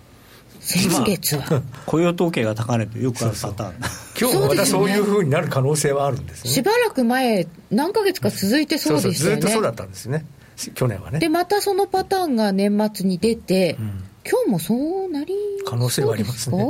[0.60, 3.74] 先月は、まあ、 雇用統計が高値とよくあるパターン。
[4.18, 6.50] 今日もまたそういうふうになる可能性はあるんですね。
[6.50, 9.42] しばらく前何ヶ月か続いてそうでしたよね。
[9.42, 10.24] ずっとそうだったんですね
[10.74, 11.18] 去年はね。
[11.18, 14.74] でまたそのパターンが年末に出て、うん、今日もそ
[15.06, 15.34] うなり
[15.66, 16.66] 可能性はありますね。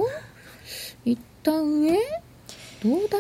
[1.05, 1.91] 一旦上？
[2.83, 3.19] どうだ？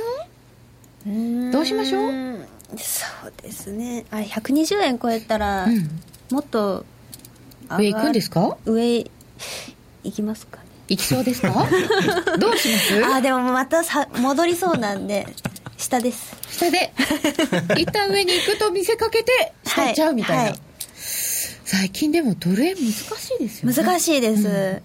[1.52, 2.38] どうしましょう？
[2.78, 4.04] そうですね。
[4.10, 6.00] あれ120円超えたら、うん、
[6.30, 6.84] もっと
[7.78, 8.56] 上行くんですか？
[8.64, 9.10] 上行
[10.14, 10.64] きますかね。
[10.88, 11.66] 行きそうですか？
[12.38, 13.04] どうします？
[13.14, 15.26] あでもまたさ戻りそうなんで
[15.76, 16.36] 下です。
[16.50, 16.92] 下で。
[17.76, 20.58] 一旦上に行くと見せかけて下行っちゃうみたいな、はいはい、
[21.64, 23.74] 最近でもドル円難しいですよね。
[23.74, 24.82] 難しいです、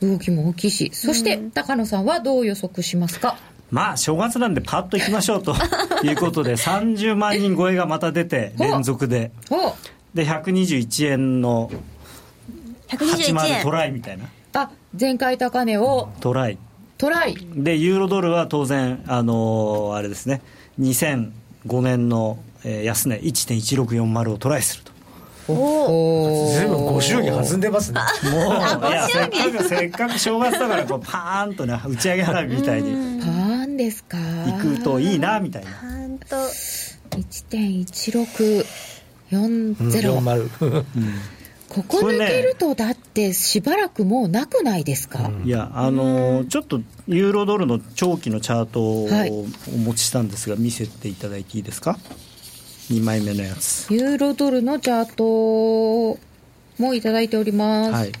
[0.00, 0.90] うん、動きも大きいし。
[0.94, 3.36] そして、うん、高野さんはどう予測しますか？
[3.70, 5.54] まあ正月なんでパッといきましょうと
[6.04, 9.32] いうことで30万人超えがまた出て連続で。
[10.14, 11.70] で121円の
[12.88, 13.62] 121円。
[13.62, 14.24] トライみたいな。
[14.52, 16.10] あ前回高値を。
[16.20, 16.58] トライ
[16.98, 17.36] トライ。
[17.54, 20.42] でユーロドルは当然あのー、あれですね。
[20.80, 24.92] 2005年の、えー、安値1.1640をトライすると。
[25.46, 28.00] おお随分ご祝儀弾んでますね。
[28.32, 33.20] もういやせっかくせっかく正月だからこうパーンとね打ち上げ花火みたいに。
[33.20, 34.16] パーンですか。
[34.16, 35.70] 行くといいなみたいな。
[35.70, 36.36] パーンと。
[37.14, 38.64] 1.1640、
[39.32, 39.74] うん
[41.74, 49.06] ここ抜けるとだってしばらくもうなくないですか、いやあのー、ちょっとユーロドルの長期のチャートを
[49.74, 51.98] お持ちしたんですが、見せていただいていいですか
[52.90, 53.92] ？2枚目のやつ。
[53.92, 56.18] ユーロドルのチャート
[56.78, 58.12] もいただいております、はい、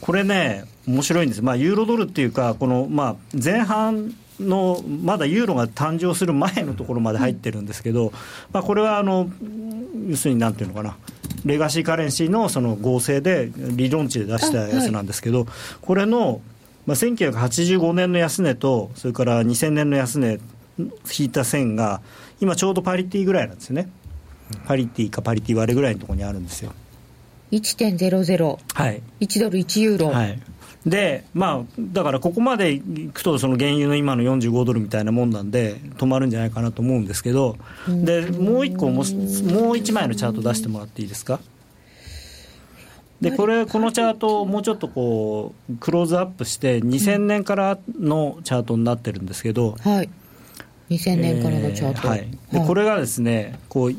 [0.00, 8.12] これね、面白いんです、まあ、ユーロドルっていうか、この、まあ、前半のまだユーロが誕生する前のところまで入ってるんですけど、
[8.52, 9.30] まあ、これはあの
[10.08, 10.96] 要するになんていうのかな、
[11.44, 15.48] レガシーカレンシーのその合成で、理論値で出したやつなんですけど、はい、
[15.80, 16.40] これの、
[16.86, 20.38] まあ、1985年の安値と、それから2000年の安値
[20.78, 22.00] 引いた線が、
[22.40, 23.88] 今ちょうどパリティぐらいなんですよね。
[24.66, 26.72] パリティかパリティ割れぐらいのところにあるんですよ。
[27.52, 30.40] 1.00、はい、1ドル1ユーロ、はい、
[30.86, 32.80] でまあ、だからここまでい
[33.12, 37.56] くと、その原油の今の45ドルみたいなもんなんで、止まるんじゃないかなと思うんですけど、
[37.88, 39.02] でもう一個も、
[39.50, 41.40] もう一枚のチャート出してもらっていいですか？
[43.20, 50.10] でこれこのチャートをもうちょっとこうクローズアップして2000年からのチャートになってるんですけど、はい、
[50.90, 53.94] 2000年からのチャート、えー、はい、でこれがですねこう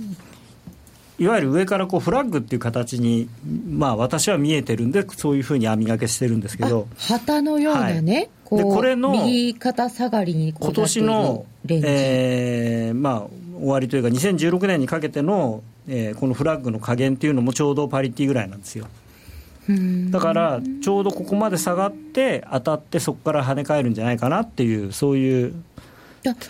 [1.19, 3.27] いわゆる上からこうフラッグっていう形に、
[3.69, 18.87] まあ、私は見えてるんで、そういうふうに網掛けしてるんですけど、旗のようなね、はい、こうでこれの右肩下がりに今年の、えーまあ、終わりというか、2016年にかけての、えー、このフラッグの加減っていうのもちょうどパリティぐらいなんですよ。
[20.11, 25.53] だからちょうどここまで下がって当たってそこから跳ね返るんじゃないかなっていうそういう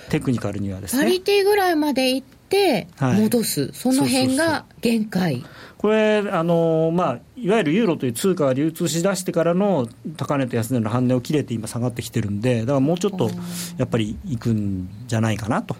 [0.09, 1.03] テクニカルにはですね。
[1.03, 5.43] パリティぐらいまでいって戻す、はい、その辺が限界。
[5.77, 9.87] これあの、まあ、いわゆるユーロという通貨が流通しだしてからの
[10.17, 13.29] 高値と安値の半値を切れて今下がってきてるんでだからもうちょっと
[13.77, 15.75] やっぱりいくんじゃないかなと。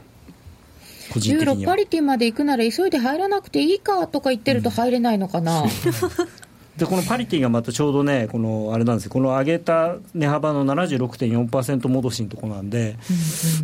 [1.15, 5.70] ユーロパリティまで行くなら急いで入らなくていいかとか言ってると入れないのかな、う ん
[6.78, 12.95] でこのパリティがまたちょうどね、このあれなんですよ、この上げた値幅の76.4%戻しのところなんで、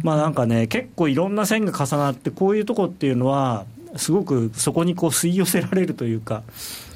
[0.02, 6.42] まあなんかね、結構いろんな線が重なって、こういうとこっていうのは、すごくそこにこう吸い寄せられるというか、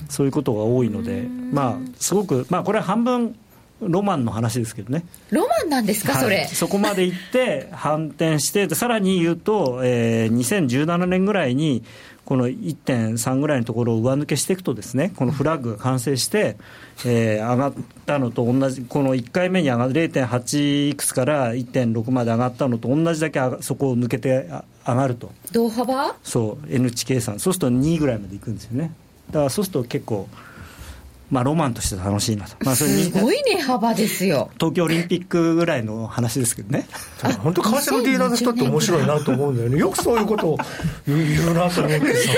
[0.09, 3.35] そういうことが多いので、まあ、すごく、まあ、これは半分、
[3.79, 5.05] ロマンの話ですけどね。
[5.29, 6.47] ロマンなんですか、はい、それ？
[6.47, 11.83] そこまで行って、反転して、さらに言うと、えー、2017年ぐらいに、
[12.27, 16.57] この1.3ぐらいのところを上抜けしていくとですねこのフラッグが完成して、
[17.05, 17.73] えー、上がっ
[18.05, 24.49] たのと同じこの1回目に上が0.8いくつから1.6まで上がったのと同じだけそこを抜けて
[24.85, 25.31] 上がると。
[25.53, 26.15] 同幅？
[26.21, 27.39] そう N 値計算。
[27.39, 28.91] そうすると2ぐらいまでいくんですよね。
[29.27, 30.27] だからそうすると結構
[31.29, 33.03] まあ、ロマンとして楽しいなと、まあ、それに。
[33.03, 34.49] すごい値幅ですよ。
[34.53, 36.87] 東京オリンピックぐらいの話ですけどね。
[37.43, 39.77] 本当為替のディーラーの人って面白いなと思うんだよね。
[39.79, 40.57] よくそういうことを
[41.05, 42.31] 言うなと思ってさ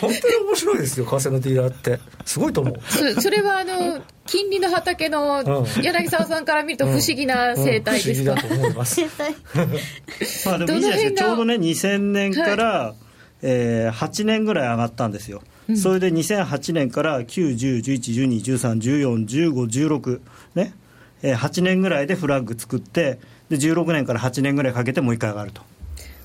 [0.00, 2.00] 本当に面白いですよ為替のディーラーって。
[2.24, 2.80] すごいと思う。
[2.88, 9.00] そそれはあの金利の畑の柳沢さんから見ると不思議な生態ですか、うんうん、不思議だと思います。
[10.48, 11.24] まあでもいいじゃないですか。
[11.24, 12.94] ちょうどね2000年から、はい、
[13.42, 15.42] えー、8年ぐらい上がったんですよ
[15.76, 20.20] それで2008年から9、10、11、12、13、14、15、16、
[20.54, 20.74] ね、
[21.22, 23.18] えー、8年ぐらいでフラッグ作って、
[23.48, 25.62] で16年から8年ぐらいかけてもう一回上がると。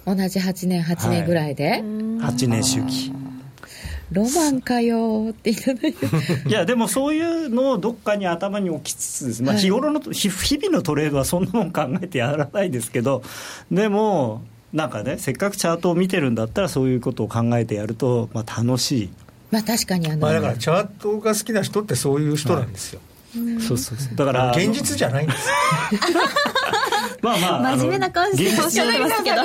[0.06, 3.12] 同じ8年、8年ぐらいで、はい、8年周期。
[4.12, 6.06] ロマンかよっていただいて
[6.48, 13.24] いやでもそういうのをどっかに頭に置きつつです、まあ、日頃の、はい、日々のトレードはそんなもん考えてやらないですけど
[13.72, 14.44] でも
[14.74, 19.10] なんかねせっかくチャートを見てるんだったらそういうことを考えてやると、まあ、楽しい
[19.52, 23.00] まあ確かにあの、まあ、だからチャートが好きな人ってそういう人なんですよ、
[23.36, 24.16] はい、そうそうそう。
[24.16, 25.50] だから現実じゃないんです
[27.22, 29.36] まあまあ真面目な感じでおっしゃってますけど、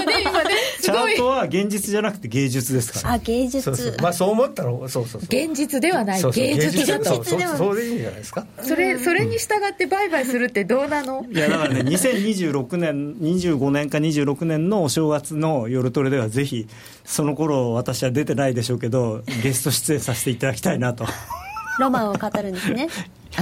[0.80, 3.62] チャートは現実じゃなくて芸術ですから、あ芸術。
[3.62, 3.96] そうそう。
[4.00, 5.20] まあそう思ったらそうそうそう。
[5.22, 6.22] 現実ではない。
[6.22, 6.86] 芸術。
[6.86, 8.46] だとそうそうでいいんじゃないですか？
[8.62, 11.24] それそれに従って売買するってどうなの？
[11.30, 16.66] いやだからね2026年25年か26年のお正月の夜トレではぜひ
[17.04, 21.06] その頃私は出てないでしょうけどゲスト出演させていただきたいなと。
[21.78, 22.88] ロマンを語るんですね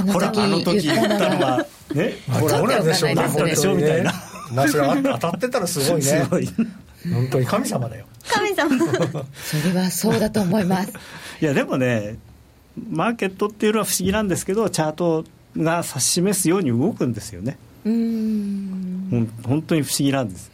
[0.03, 4.13] ほらあの時言ったのは ねほらほらでしょうなったでしょみたいな
[4.53, 6.49] まあそれ当たってたらすごいねすごい
[7.13, 8.71] 本当に神様だよ神様
[9.35, 10.93] それはそうだと思います
[11.41, 12.17] いやでもね
[12.91, 15.25] マーケットっていうのは不思議なんですけどチャート
[15.57, 20.51] が指し示すように動くんですよねうん本当に不思議なんです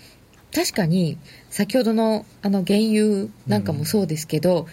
[0.54, 1.18] 確かに
[1.50, 4.66] 先ほどのあの原油なんかもそうですけど、うん、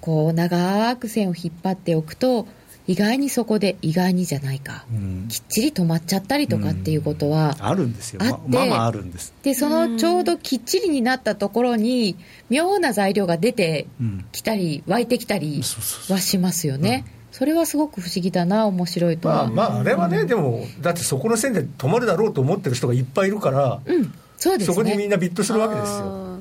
[0.00, 2.46] こう長く線を引っ張っておくと
[2.86, 8.20] 意外にそこで意外にじゃないか、うん、きっちり止まっちゃったりとかっていうことは、あるんですよ。
[8.20, 9.34] ままあまああるんです。
[9.42, 12.16] でそのちょうどきっちりになったところに
[12.48, 13.86] 妙な材料が出て
[14.32, 15.62] きたり、湧いてきたり
[16.08, 24.12] はしますよね、それはすごく不思議だな面白いとまあまああれはね、でもだってそこの線で止まるだろうと思ってる人がいっぱいいるから、うん。
[24.38, 26.38] そうです、ね、そこにみんなビットするわけですよ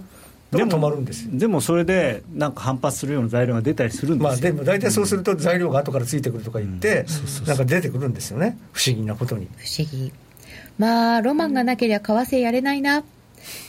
[0.58, 1.32] でも止まるんですよ。
[1.34, 7.06] でもそれでなんか反発するような材料が出たりするんですよ、まあ、でも大体そうすると材料が後からついてくるとか言って、
[7.47, 8.58] なんか出てくるんですよね。
[8.74, 9.47] 不思議なことに。
[9.58, 10.12] 不思議。
[10.78, 13.03] まあロマンがなけりゃ為替やれないな。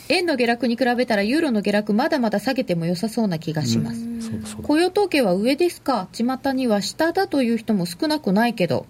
[0.08, 6.08] 円の下落に比べたらユーロの下落まだまだ下げても良さそうな気がします、そうそう雇用統計は上ですか？
[6.12, 8.86] 巷には下だという人も少なくないけど。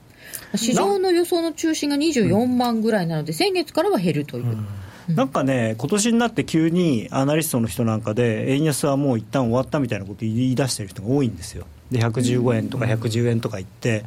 [0.57, 4.57] 市場の予想の中心が24万ぐらいなので、先月からは減るという、
[5.09, 14.04] なんかね、今年になって急にアナリストの人なんかで、円安はもう一旦終わったみたいなこと言い出してる人が多いんですよ、で115円とか110円とか言って、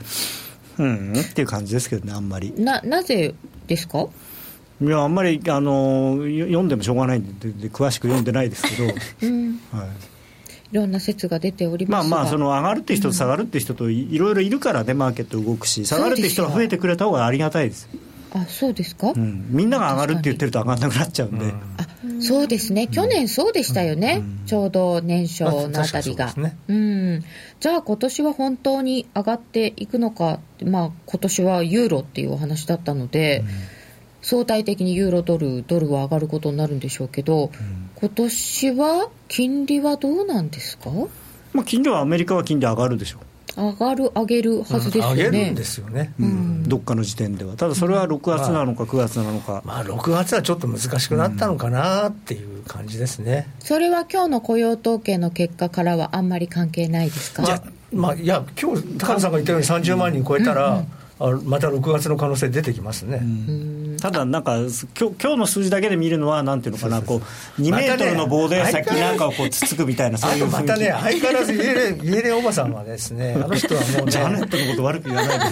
[0.78, 2.54] うん、っていう感じですけどね、あんまり。
[2.58, 3.34] ななぜ
[3.68, 4.08] ですか？
[4.82, 8.94] いや、あんまりあのよ読んでもしょうがないんでで、詳しく読んでないですけど、
[9.24, 9.60] うん。
[9.72, 9.88] はい、
[10.72, 12.18] いろんな説が出ておりまあますが。
[12.18, 17.90] まあ、その上がるって人と下がるって人といいろいろいるからね、マーケット動くし、下がるって人が増えてくれた方がありがたいです。
[18.32, 21.88] あそうですか、うん、みんなが上がるって言ってると上がらなくなっちゃうんで、あ
[22.22, 26.34] そうですね、去年そうでしたよね、ちょうど年初のあたりが。
[26.68, 27.24] うん、
[27.60, 33.44] じゃあ、今年は本当に上がっていくのか、まあ今年はユーロっていうお話だったので、
[34.22, 37.52] 相対的にユーロドル、ドルは上がることになるんでしょうけど、
[37.96, 40.92] 今年は金利はどうなんですか？
[41.54, 43.20] まあ、金利はアメリカは金利上がるでしょ
[43.60, 45.24] 上がる、上げるはずですよね。
[45.24, 46.64] 上げるんですよね、う、うん。
[46.64, 57.42] どっかの時点では、ただそれは6月なのか9月なのか、まあ6月はちょっと難しくなったのかなっていう感じですね、それは今日の雇用統計の結果からはあんまり関係ないですか？
[57.44, 60.84] まあ、まあ、いや今日高野さんが言ったように30万人超えたら、
[61.20, 63.22] あまた6月の可能性出てきますね、
[64.02, 67.18] ただなんか、今日今日の数字だけで見るのは、なんていうのかな、こ
[67.58, 75.52] う2メートルの棒で先なんかをこうつつくみたいな、そうあいうまたね、相変わらずイエレン、イエレンおばさんはですね、あの人はもう ジャネッね、トのこと悪く言わないでね。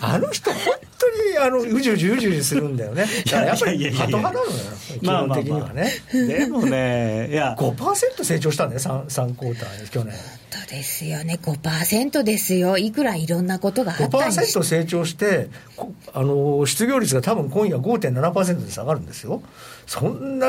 [0.00, 0.60] あの人、本
[0.98, 4.56] 当にあのうじうじうじうじするんだよね、だからやっぱりハト派なのよ、
[5.00, 5.90] 基本的にはね。
[6.12, 10.14] でもね、いや、5%成長したんだよ、3, 3クォーターに、去年。
[10.14, 19.42] 本当ですよね、5%ですよ、いくらいろんなことがあったにし5%成長して、こあの失業率が多分今夜5.7%で下がるんですよ、
[19.86, 20.48] そんな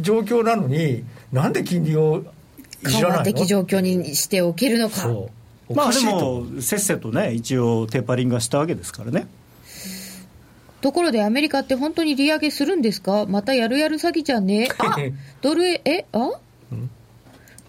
[0.00, 2.24] 状況なのに、なんで金利を
[2.86, 3.24] いじらないの？
[3.24, 5.12] 的状況にしておけるのか、そう。
[5.12, 5.30] お
[5.72, 9.26] まあでも、せっせとね、一応、テーパリングはしたわけですからね。
[10.82, 14.68] ところでアメリカって本当に利上げするんですか、またやるやる詐欺じゃね？
[14.78, 14.96] あ
[15.40, 16.32] ドル円、えあ？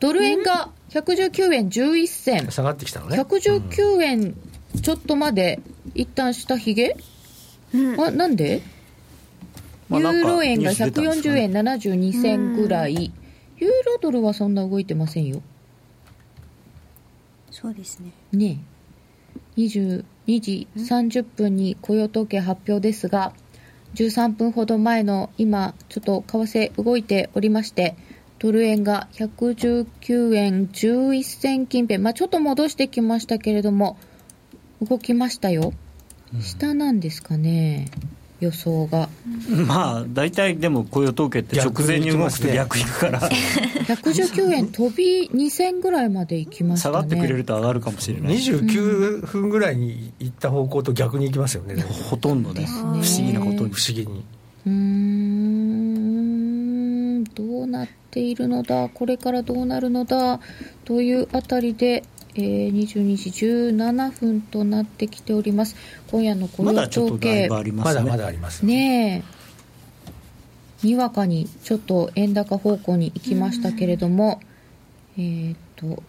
[0.01, 3.17] ドル円が119円11銭、下がってきたのね。
[3.21, 4.35] 119円
[4.81, 5.61] ちょっとまで
[5.93, 6.97] 一旦下ひげ、
[7.97, 8.61] あなんで、
[9.87, 13.13] まあなんかユーロ円がニュース出たんですか140ね円72銭ぐらい、
[13.57, 15.41] ユーロドルはそんな動いてませんよ。
[17.66, 18.11] そうですね。
[18.32, 18.59] ね
[19.57, 19.61] え。
[19.61, 20.03] 22
[20.39, 23.34] 時30分に雇用統計発表ですが
[23.95, 27.95] 13分ほど前の今ちょっと為替動いておりまして
[28.38, 33.97] ドル円が119円11銭近辺、まあ、ちょっと戻してきましたけれども
[34.88, 35.74] 動きましたよ。
[36.41, 37.89] 下なんですかね
[38.45, 39.09] 予想が。
[39.67, 43.19] まあ、大体でも雇用統計って直前に動くと逆行くから、
[43.87, 46.93] 119円飛び2銭ぐらいまで行きましたね。
[46.95, 48.35] 下がってくれると上がるかもしれない。
[48.37, 53.73] 29分ぐらいに行った方向と逆に行きますよね、でもほとんどね、不思議なことに。
[53.73, 54.23] 不思議に。
[54.65, 56.05] うーん。
[57.35, 60.39] どうなっているのだ、これからどうなるのだ？
[60.85, 62.03] というあたりで、
[62.38, 65.75] えー、22時17分となってきております。
[66.11, 67.71] 今夜の雇用まだちょっと統計まね。
[67.71, 68.65] ますだまだあります。
[68.65, 69.23] ね
[70.83, 74.41] え、にわかにちょっと円高方向に行きましたけれども、
[75.17, 76.03] えーっと、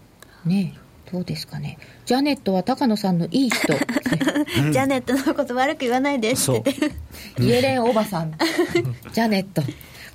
[0.44, 1.78] ねえ、どうですかね。
[2.04, 3.68] ジャネットは高野さんのいい人。
[3.68, 8.32] ジャネットのこと悪く言わないでってそう言ってイエレンおばさん、
[9.12, 9.62] ジャネット。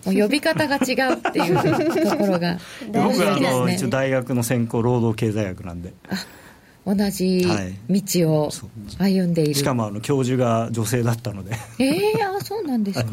[0.05, 1.55] もう呼び方が違うっていう
[2.09, 2.57] ところが
[2.91, 3.89] 面僕は一応。
[3.89, 5.93] 大学の専攻労働経済学なんで
[6.85, 7.45] 同じ
[7.89, 8.49] 道を
[8.97, 9.53] 歩んでいる。
[9.53, 13.11] しかもあの教授が女性だったのでええあそうなんですか。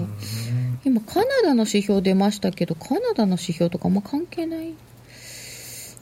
[0.84, 4.72] 今カナダの指標出ましたけど、カナダの指標とかあんま関係ない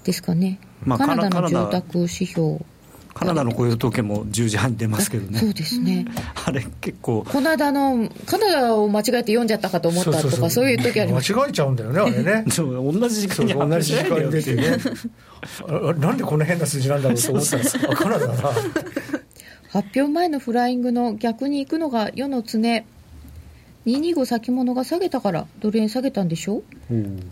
[0.05, 0.61] ですかね。
[0.85, 2.61] まあカナダの住宅指標。
[3.19, 6.05] カナダの雇用統計も10時半に出ますけどそうねですね。
[6.45, 7.25] あれ結構。
[7.27, 11.33] この間のカナダを間違えて読んじゃったかと思ったとかそういう時あります。
[11.33, 12.45] 間違えちゃうんだよね、あれね。
[12.53, 14.77] そう同じ時間に同発じ時間に出てね。
[15.99, 18.35] なんでこんな変な数字なんだろうと思ったらあカナダだな
[19.71, 22.61] 発表前のフライングの逆に行くのが世の常。
[23.87, 26.63] 225先物が下げたからドル円下げたんでしょ？
[26.91, 27.31] うん。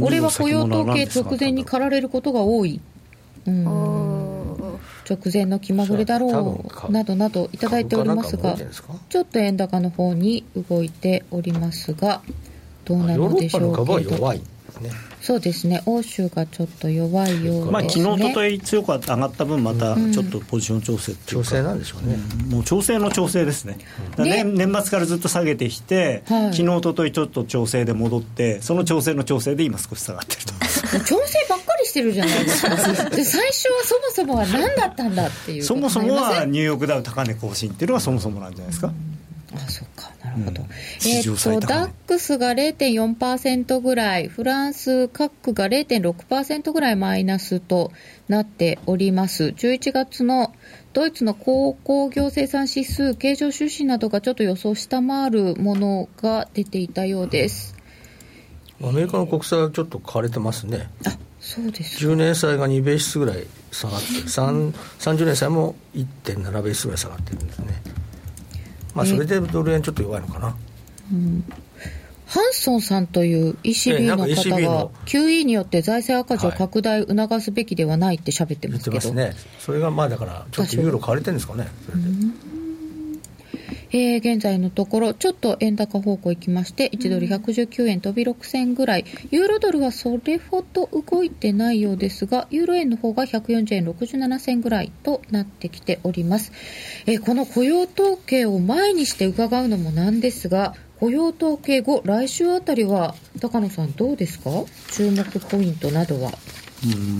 [0.00, 2.80] 俺は雇用統計直前に駆られることが多い。
[3.46, 3.66] うん。
[3.66, 4.19] お
[5.10, 8.56] 直前の気まぐれだろかうなどなどいただいておりますが
[9.08, 12.22] ちょっと円高の方に動いておりますが
[12.84, 14.42] どうなるでしょうけど株は弱い
[14.72, 15.82] どねそうですね。
[15.86, 17.70] 欧州がちょっと弱いようですね。
[17.70, 22.16] まあ昨日おととい強く上がった分またちょっとポジション調整っていうか、調整なんでしょうね、
[22.48, 23.78] もう調整の調整ですね、
[24.12, 26.54] だから年年末からずっと下げてきて、はい。
[26.54, 30.52] 昨日おとといちょっと調整で戻ってその調整の調整で今少し下がってると。
[31.04, 32.70] 調整ばっかりしてるじゃないですか。
[33.10, 38.92] で最初はそもそもは何だったんだっていうそもそもはニューヨークダウ高値更新っていうのがそもそもなんじゃないですか、
[39.54, 40.68] あそっかなるほど、うん。
[41.08, 47.92] えっとダックスが0.4%ぐらいフランスカックが0.6%ぐらいマイナスと
[48.28, 49.54] なっております。
[49.56, 50.54] 11月の
[50.92, 57.76] ドイツの鉱工業生産指数経常収支などがちょっと予想を下回るものが出ていたようです。
[58.82, 60.88] アメリカの国債はちょっと買われてますね。
[61.06, 67.82] あそうです10年債が2ベースぐらい下がってる3 30年債も1.7ベースぐらい下がってるんですね
[69.00, 70.56] まあそれでドル円ちょっと弱いのかな。
[72.26, 74.24] ハンソンさんという ECB の方
[74.60, 74.92] の。
[75.04, 79.34] QE によって財政赤字を拡大促すべきではないって喋ってますけど、てますね。
[79.58, 82.08] それがまあだからちょっとユーロ買われてるんですかねそれで
[83.92, 89.04] えー現在のところちょっと円高方向行きまして1ドル119円飛び6銭ぐらい。
[89.30, 96.52] ユーロドルはそれほど動いてないようですがユーロ円の方が140円67銭ぐらいとなってきております、
[97.06, 104.50] えーこの雇用統計を前にして伺うのもなんですが雇用統計後来週あたりは高野さんどうですか？
[104.92, 106.30] 注目ポイントなどは。
[106.30, 106.69] うん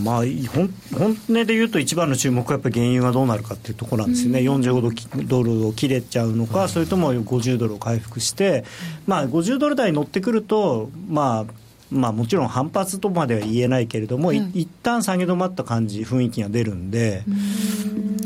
[0.03, 8.65] まあ、本本音で言うと一番の注目はやっぱり原油がどうなるかっていうところなんですよね、45ドきドルを切れちゃうのか、それとも50ドルを回復して、
[9.05, 11.53] まあ、50ドル台に乗ってくると、まあ
[11.91, 14.51] まあ、もちろん反発とまでは言えないけれども、いうん。
[14.55, 17.23] 一旦下げ止まった感じ、雰囲気が出るんで、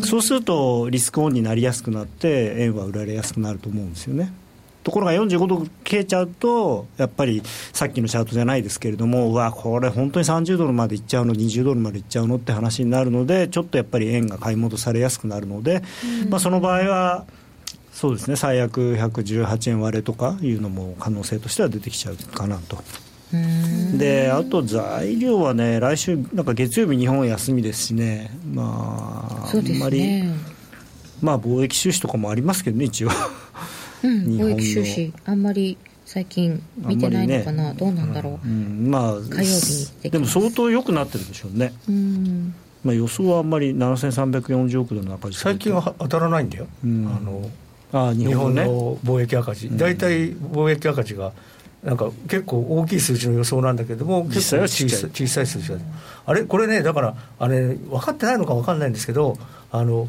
[0.04, 4.32] そうするとリスクオンになりやすくなって、円は売られやすくなると思うんですよね。
[4.86, 7.42] ところが45度消えちゃうと、やっぱり
[7.74, 15.82] さっきのチャートじゃないですけれども、うわ、これ、本当に30ドルまでいっちゃうの、20ドルまでいっちゃうのって話になるので、ちょっとやっぱり円が買い戻されやすくなるので、
[16.30, 17.26] まあ、その場合は、
[17.92, 22.78] そうですね、最悪118円割れとかいうのも可能性としては出てきちゃうかなと。
[23.98, 30.56] であと材料はね、来週、なんか月曜日、日本休みですしね、まあ、そうですあんまり、ね
[31.22, 33.10] まあ、貿易収支とかもありますけどね、一応。
[34.08, 34.56] うん、日本の。
[34.56, 38.88] 貿易収支あんまり最近見てないのかな、どうなんだろう、うん。
[38.90, 42.54] まあ、火曜日にできでも相当良くなってるでしょうね、うん。
[42.84, 47.08] まあ、予想はあんまり7340億ドルの赤字最近は当たらないんだよ、うん。
[47.08, 47.50] あの
[48.10, 51.34] あ日日本本ねの貿易赤字、大体貿易赤字が
[51.84, 55.78] なんか結構大きい数字の予想なんだけども、実際は結構ちっちゃい小さい数字が、
[56.26, 59.38] あれ、これね、だから、あれ、分かってないのか分かんないんですけど、
[59.72, 60.08] あの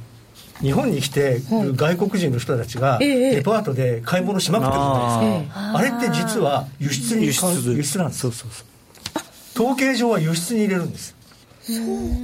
[0.60, 5.76] 日本に来てはい外国人の人たちがええデパートで買い物しまくってるじゃないですか、ええ。
[5.76, 8.66] あれって実は輸出に輸関出輸出なんですそうそうそう
[9.56, 11.16] 統計上は輸出に入れるんです。
[11.62, 11.76] そう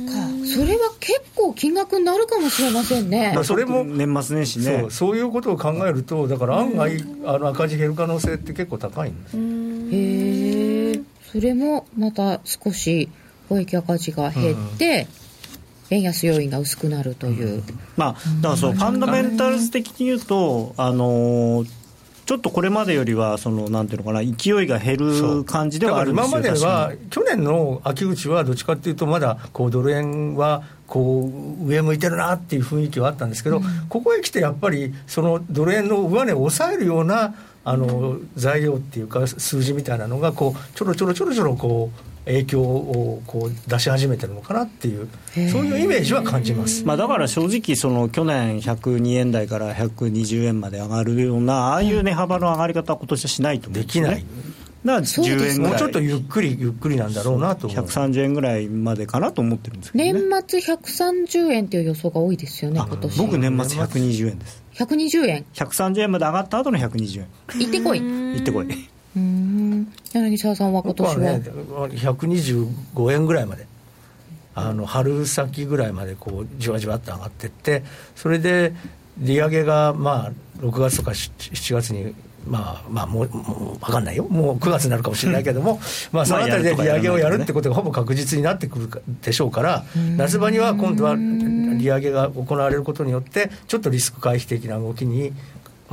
[0.07, 0.47] か。
[0.47, 3.33] それは結構金額になるかもしれませせんね。
[3.35, 4.81] まあそれも年末年始ね。
[4.81, 9.37] そうそういうことを考えるとだから案外あの赤字減る可能性って結構高いんです。
[9.37, 11.01] へえ。
[11.33, 13.09] それもまた少し
[13.49, 15.07] 貿易赤字が減って、
[15.93, 17.63] 円安要因が薄くなるという、
[17.97, 21.83] まあ、だからそうファンダメンタルズ的に言うと、あのー
[22.25, 37.35] ちょっとこれまでよりはそのなんていうのかな勢いが減る感じではあるんですよだから今までは去年の秋口はどっちかっていうとまだこうドル円はこう上向いてるなっていう雰囲気はあったんですけど、ここへ来てやっぱりそのドル円の上値を抑えるような
[37.65, 45.09] あの材料っていうか数字みたいなのがこうちょろちょろちょろちょろこう影響をこう出し始めてるのかなっていう
[45.51, 46.85] そういうイメージは感じます。
[46.85, 54.53] まあ、だから正直、その去年102円台から120円まで上がるような、ああいう値幅の上がり方は今年はしないと思うんですよねできない。
[54.85, 57.85] だから10そうです円ぐらい、もうちょっとゆっくりゆっくりなんだろうなと思う。
[57.85, 60.13] 130円ぐらいまでかなと思ってるんですけどね。
[60.13, 64.63] 年末130円という予想が多いですよねあ今年僕、年末120円です。
[64.75, 67.27] 120円130円まで上がった後の120円。
[67.59, 68.89] 行ってこい行ってこい。
[69.17, 69.93] うん。
[70.13, 71.33] 柳沢さんは今僕年は？
[71.81, 73.67] はね125円ぐらいまで。
[74.55, 77.85] あの春先ぐらいまでこうじわじわっと上がっていって
[78.15, 78.75] それで
[79.19, 82.15] 利上げがまあ6月とか7月に
[82.47, 84.25] まあまあもうもう分かんないよ。
[84.25, 89.85] もう9月になるかもしれないけども、 まあそのあたりで利上げをやるってことがほぼ確実になってくるかでしょうから
[90.17, 95.33] 夏場には今度は利上げが行われることによってちょっとリスク回避的な動きに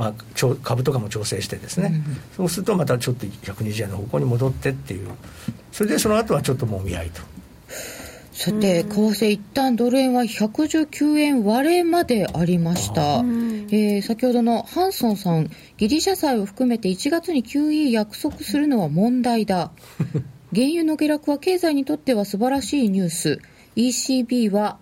[0.00, 2.02] まあ、ちょ株とかも調整してですね、
[2.34, 5.08] そうするとまたちょっと120円の方向に戻ってっていう。
[5.72, 7.20] それでその後はちょっともみ合いと。
[8.32, 19.70] さて為替一旦ドル円は119円割れまでありました、えー先ほどのハンソンさんギリシャ債を含めて1月に QE 約束するのは問題だ。
[20.56, 23.38] 原油の下落は経済にとっては素晴らしいニュース。
[23.76, 24.78] ECB は、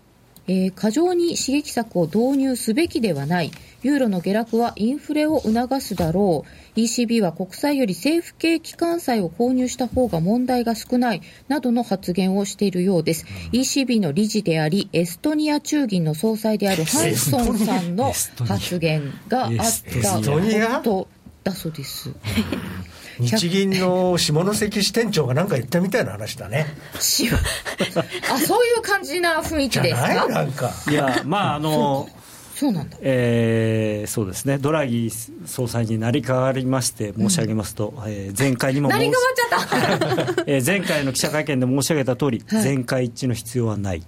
[0.46, 3.50] えー、過剰に刺激策を導入すべきではない
[3.82, 6.44] ユーロの下落はインフレを促すだろ
[6.76, 6.78] う。
[6.78, 18.12] ECB は国債より政府系機関債を購入した方が問題が少ないなどの発言をしているようです、うん、ECB の理事でありエストニア中銀の総裁であるハンソンさんの
[18.46, 21.08] 発言があったこと
[21.42, 22.10] だそうです。
[23.20, 26.66] 日銀の下関支店長が何か言ったみたいな話だね。
[28.30, 30.28] あそういう感じな雰囲気ですか？
[30.28, 30.72] なんか。
[30.88, 32.08] いやまああの
[32.58, 35.12] そうなんだ、えー、そうですね、ドラギ
[35.46, 44.02] 総裁になり変わりまして申し上げますと、うん、えー、前回にも成り変わっちゃった、 えー、前回の記者会見で申し上げた通り、はい、全会一致の必要はない。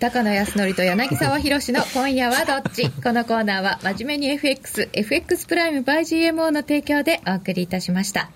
[0.00, 2.88] 高野やすのりと柳澤浩の今夜はどっち？
[2.90, 8.30] このコーナーは真面目に FX、FX プライム by GMO の提供でお送りいたしました。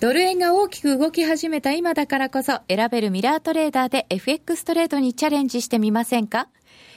[0.00, 6.48] ドル円が大きく動き始めた今だからこそ選べるミラートレーダーで FX トレードにチャレンジしてみませんか？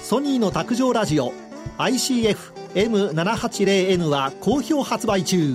[0.00, 1.32] ソニーの卓上ラジオ
[1.78, 5.54] ICF-M780N は好評発売中。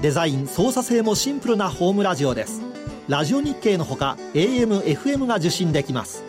[0.00, 2.62] デザイン操作性もシンプルなホームラジオです。
[3.08, 6.22] ラジオ日経のほか AM、FM が受信できます。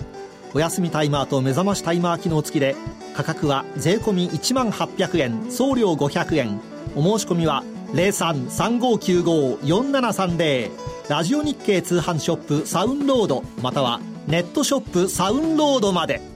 [0.53, 2.75] お休みタイマーと目覚ましタイマー機能付きで
[3.15, 6.59] 価格は税込1万800円送料500円。
[6.95, 7.63] お申し込みは
[7.93, 10.71] 0335954730
[11.09, 16.32] ラジオ日経通販ショップサウンロードまたはネットショップサウンロードまで。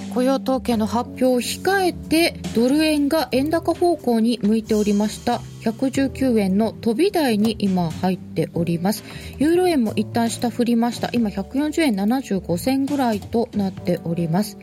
[0.00, 5.40] て雇用統計の発表を控えてドル円が円高方向に向いておりました。
[5.62, 9.04] 119円の飛び台に今入っております。
[9.38, 11.08] ユーロ円も一旦下振りました。
[11.12, 14.56] 今140円75銭ぐらいとなっております。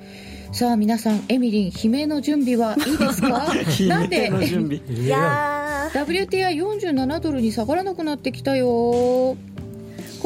[0.52, 3.46] さあ皆さんエミリン悲鳴の準備はいいですか？
[3.88, 4.30] なんで？
[5.04, 9.38] いや WTI47 ドルに下がらなくなってきたよこ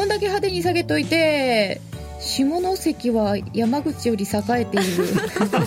[0.06, 1.82] んだけ派手に下げといて
[2.24, 5.06] 下関は山口より栄えている。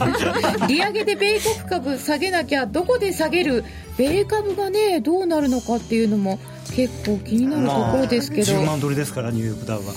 [0.69, 3.65] 利上げで米国株下げなきゃどこで下げる？
[3.99, 6.39] 米株がねどうなるのかっていうのも
[6.75, 9.93] 結構気になるところですけど、まあ、10万ドルですからニューヨークダウは。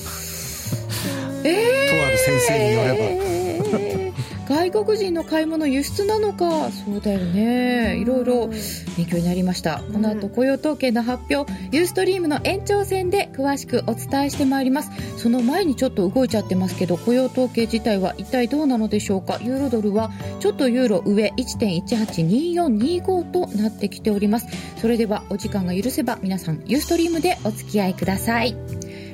[1.43, 4.13] えー、とある先生によれば、
[4.49, 6.71] 外国人の買い物輸出なのか？
[6.71, 7.97] そうだよね。
[7.97, 8.47] いろいろ
[8.97, 9.83] 勉強になりました。
[9.93, 14.89] この後雇用統計の発表ユーストリームの延長戦で詳しくお伝えしてまいります。
[15.17, 19.37] その前にちょっと動いちゃってますけど雇用統計自体は一体どうなのでしょうか？
[19.41, 24.47] ユーロドルはちょっとユーロ上1.182425となってきております。
[24.77, 28.55] それではお時間が許せば皆さんユーストリームでお付き合いください。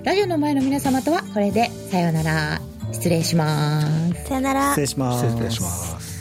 [0.06, 2.62] ラジオの前の皆様とはこれでさようなら
[2.96, 4.24] 失礼します。
[4.26, 4.70] さよなら。
[4.70, 5.30] 失礼します。
[5.30, 5.68] 失礼しま
[6.00, 6.14] す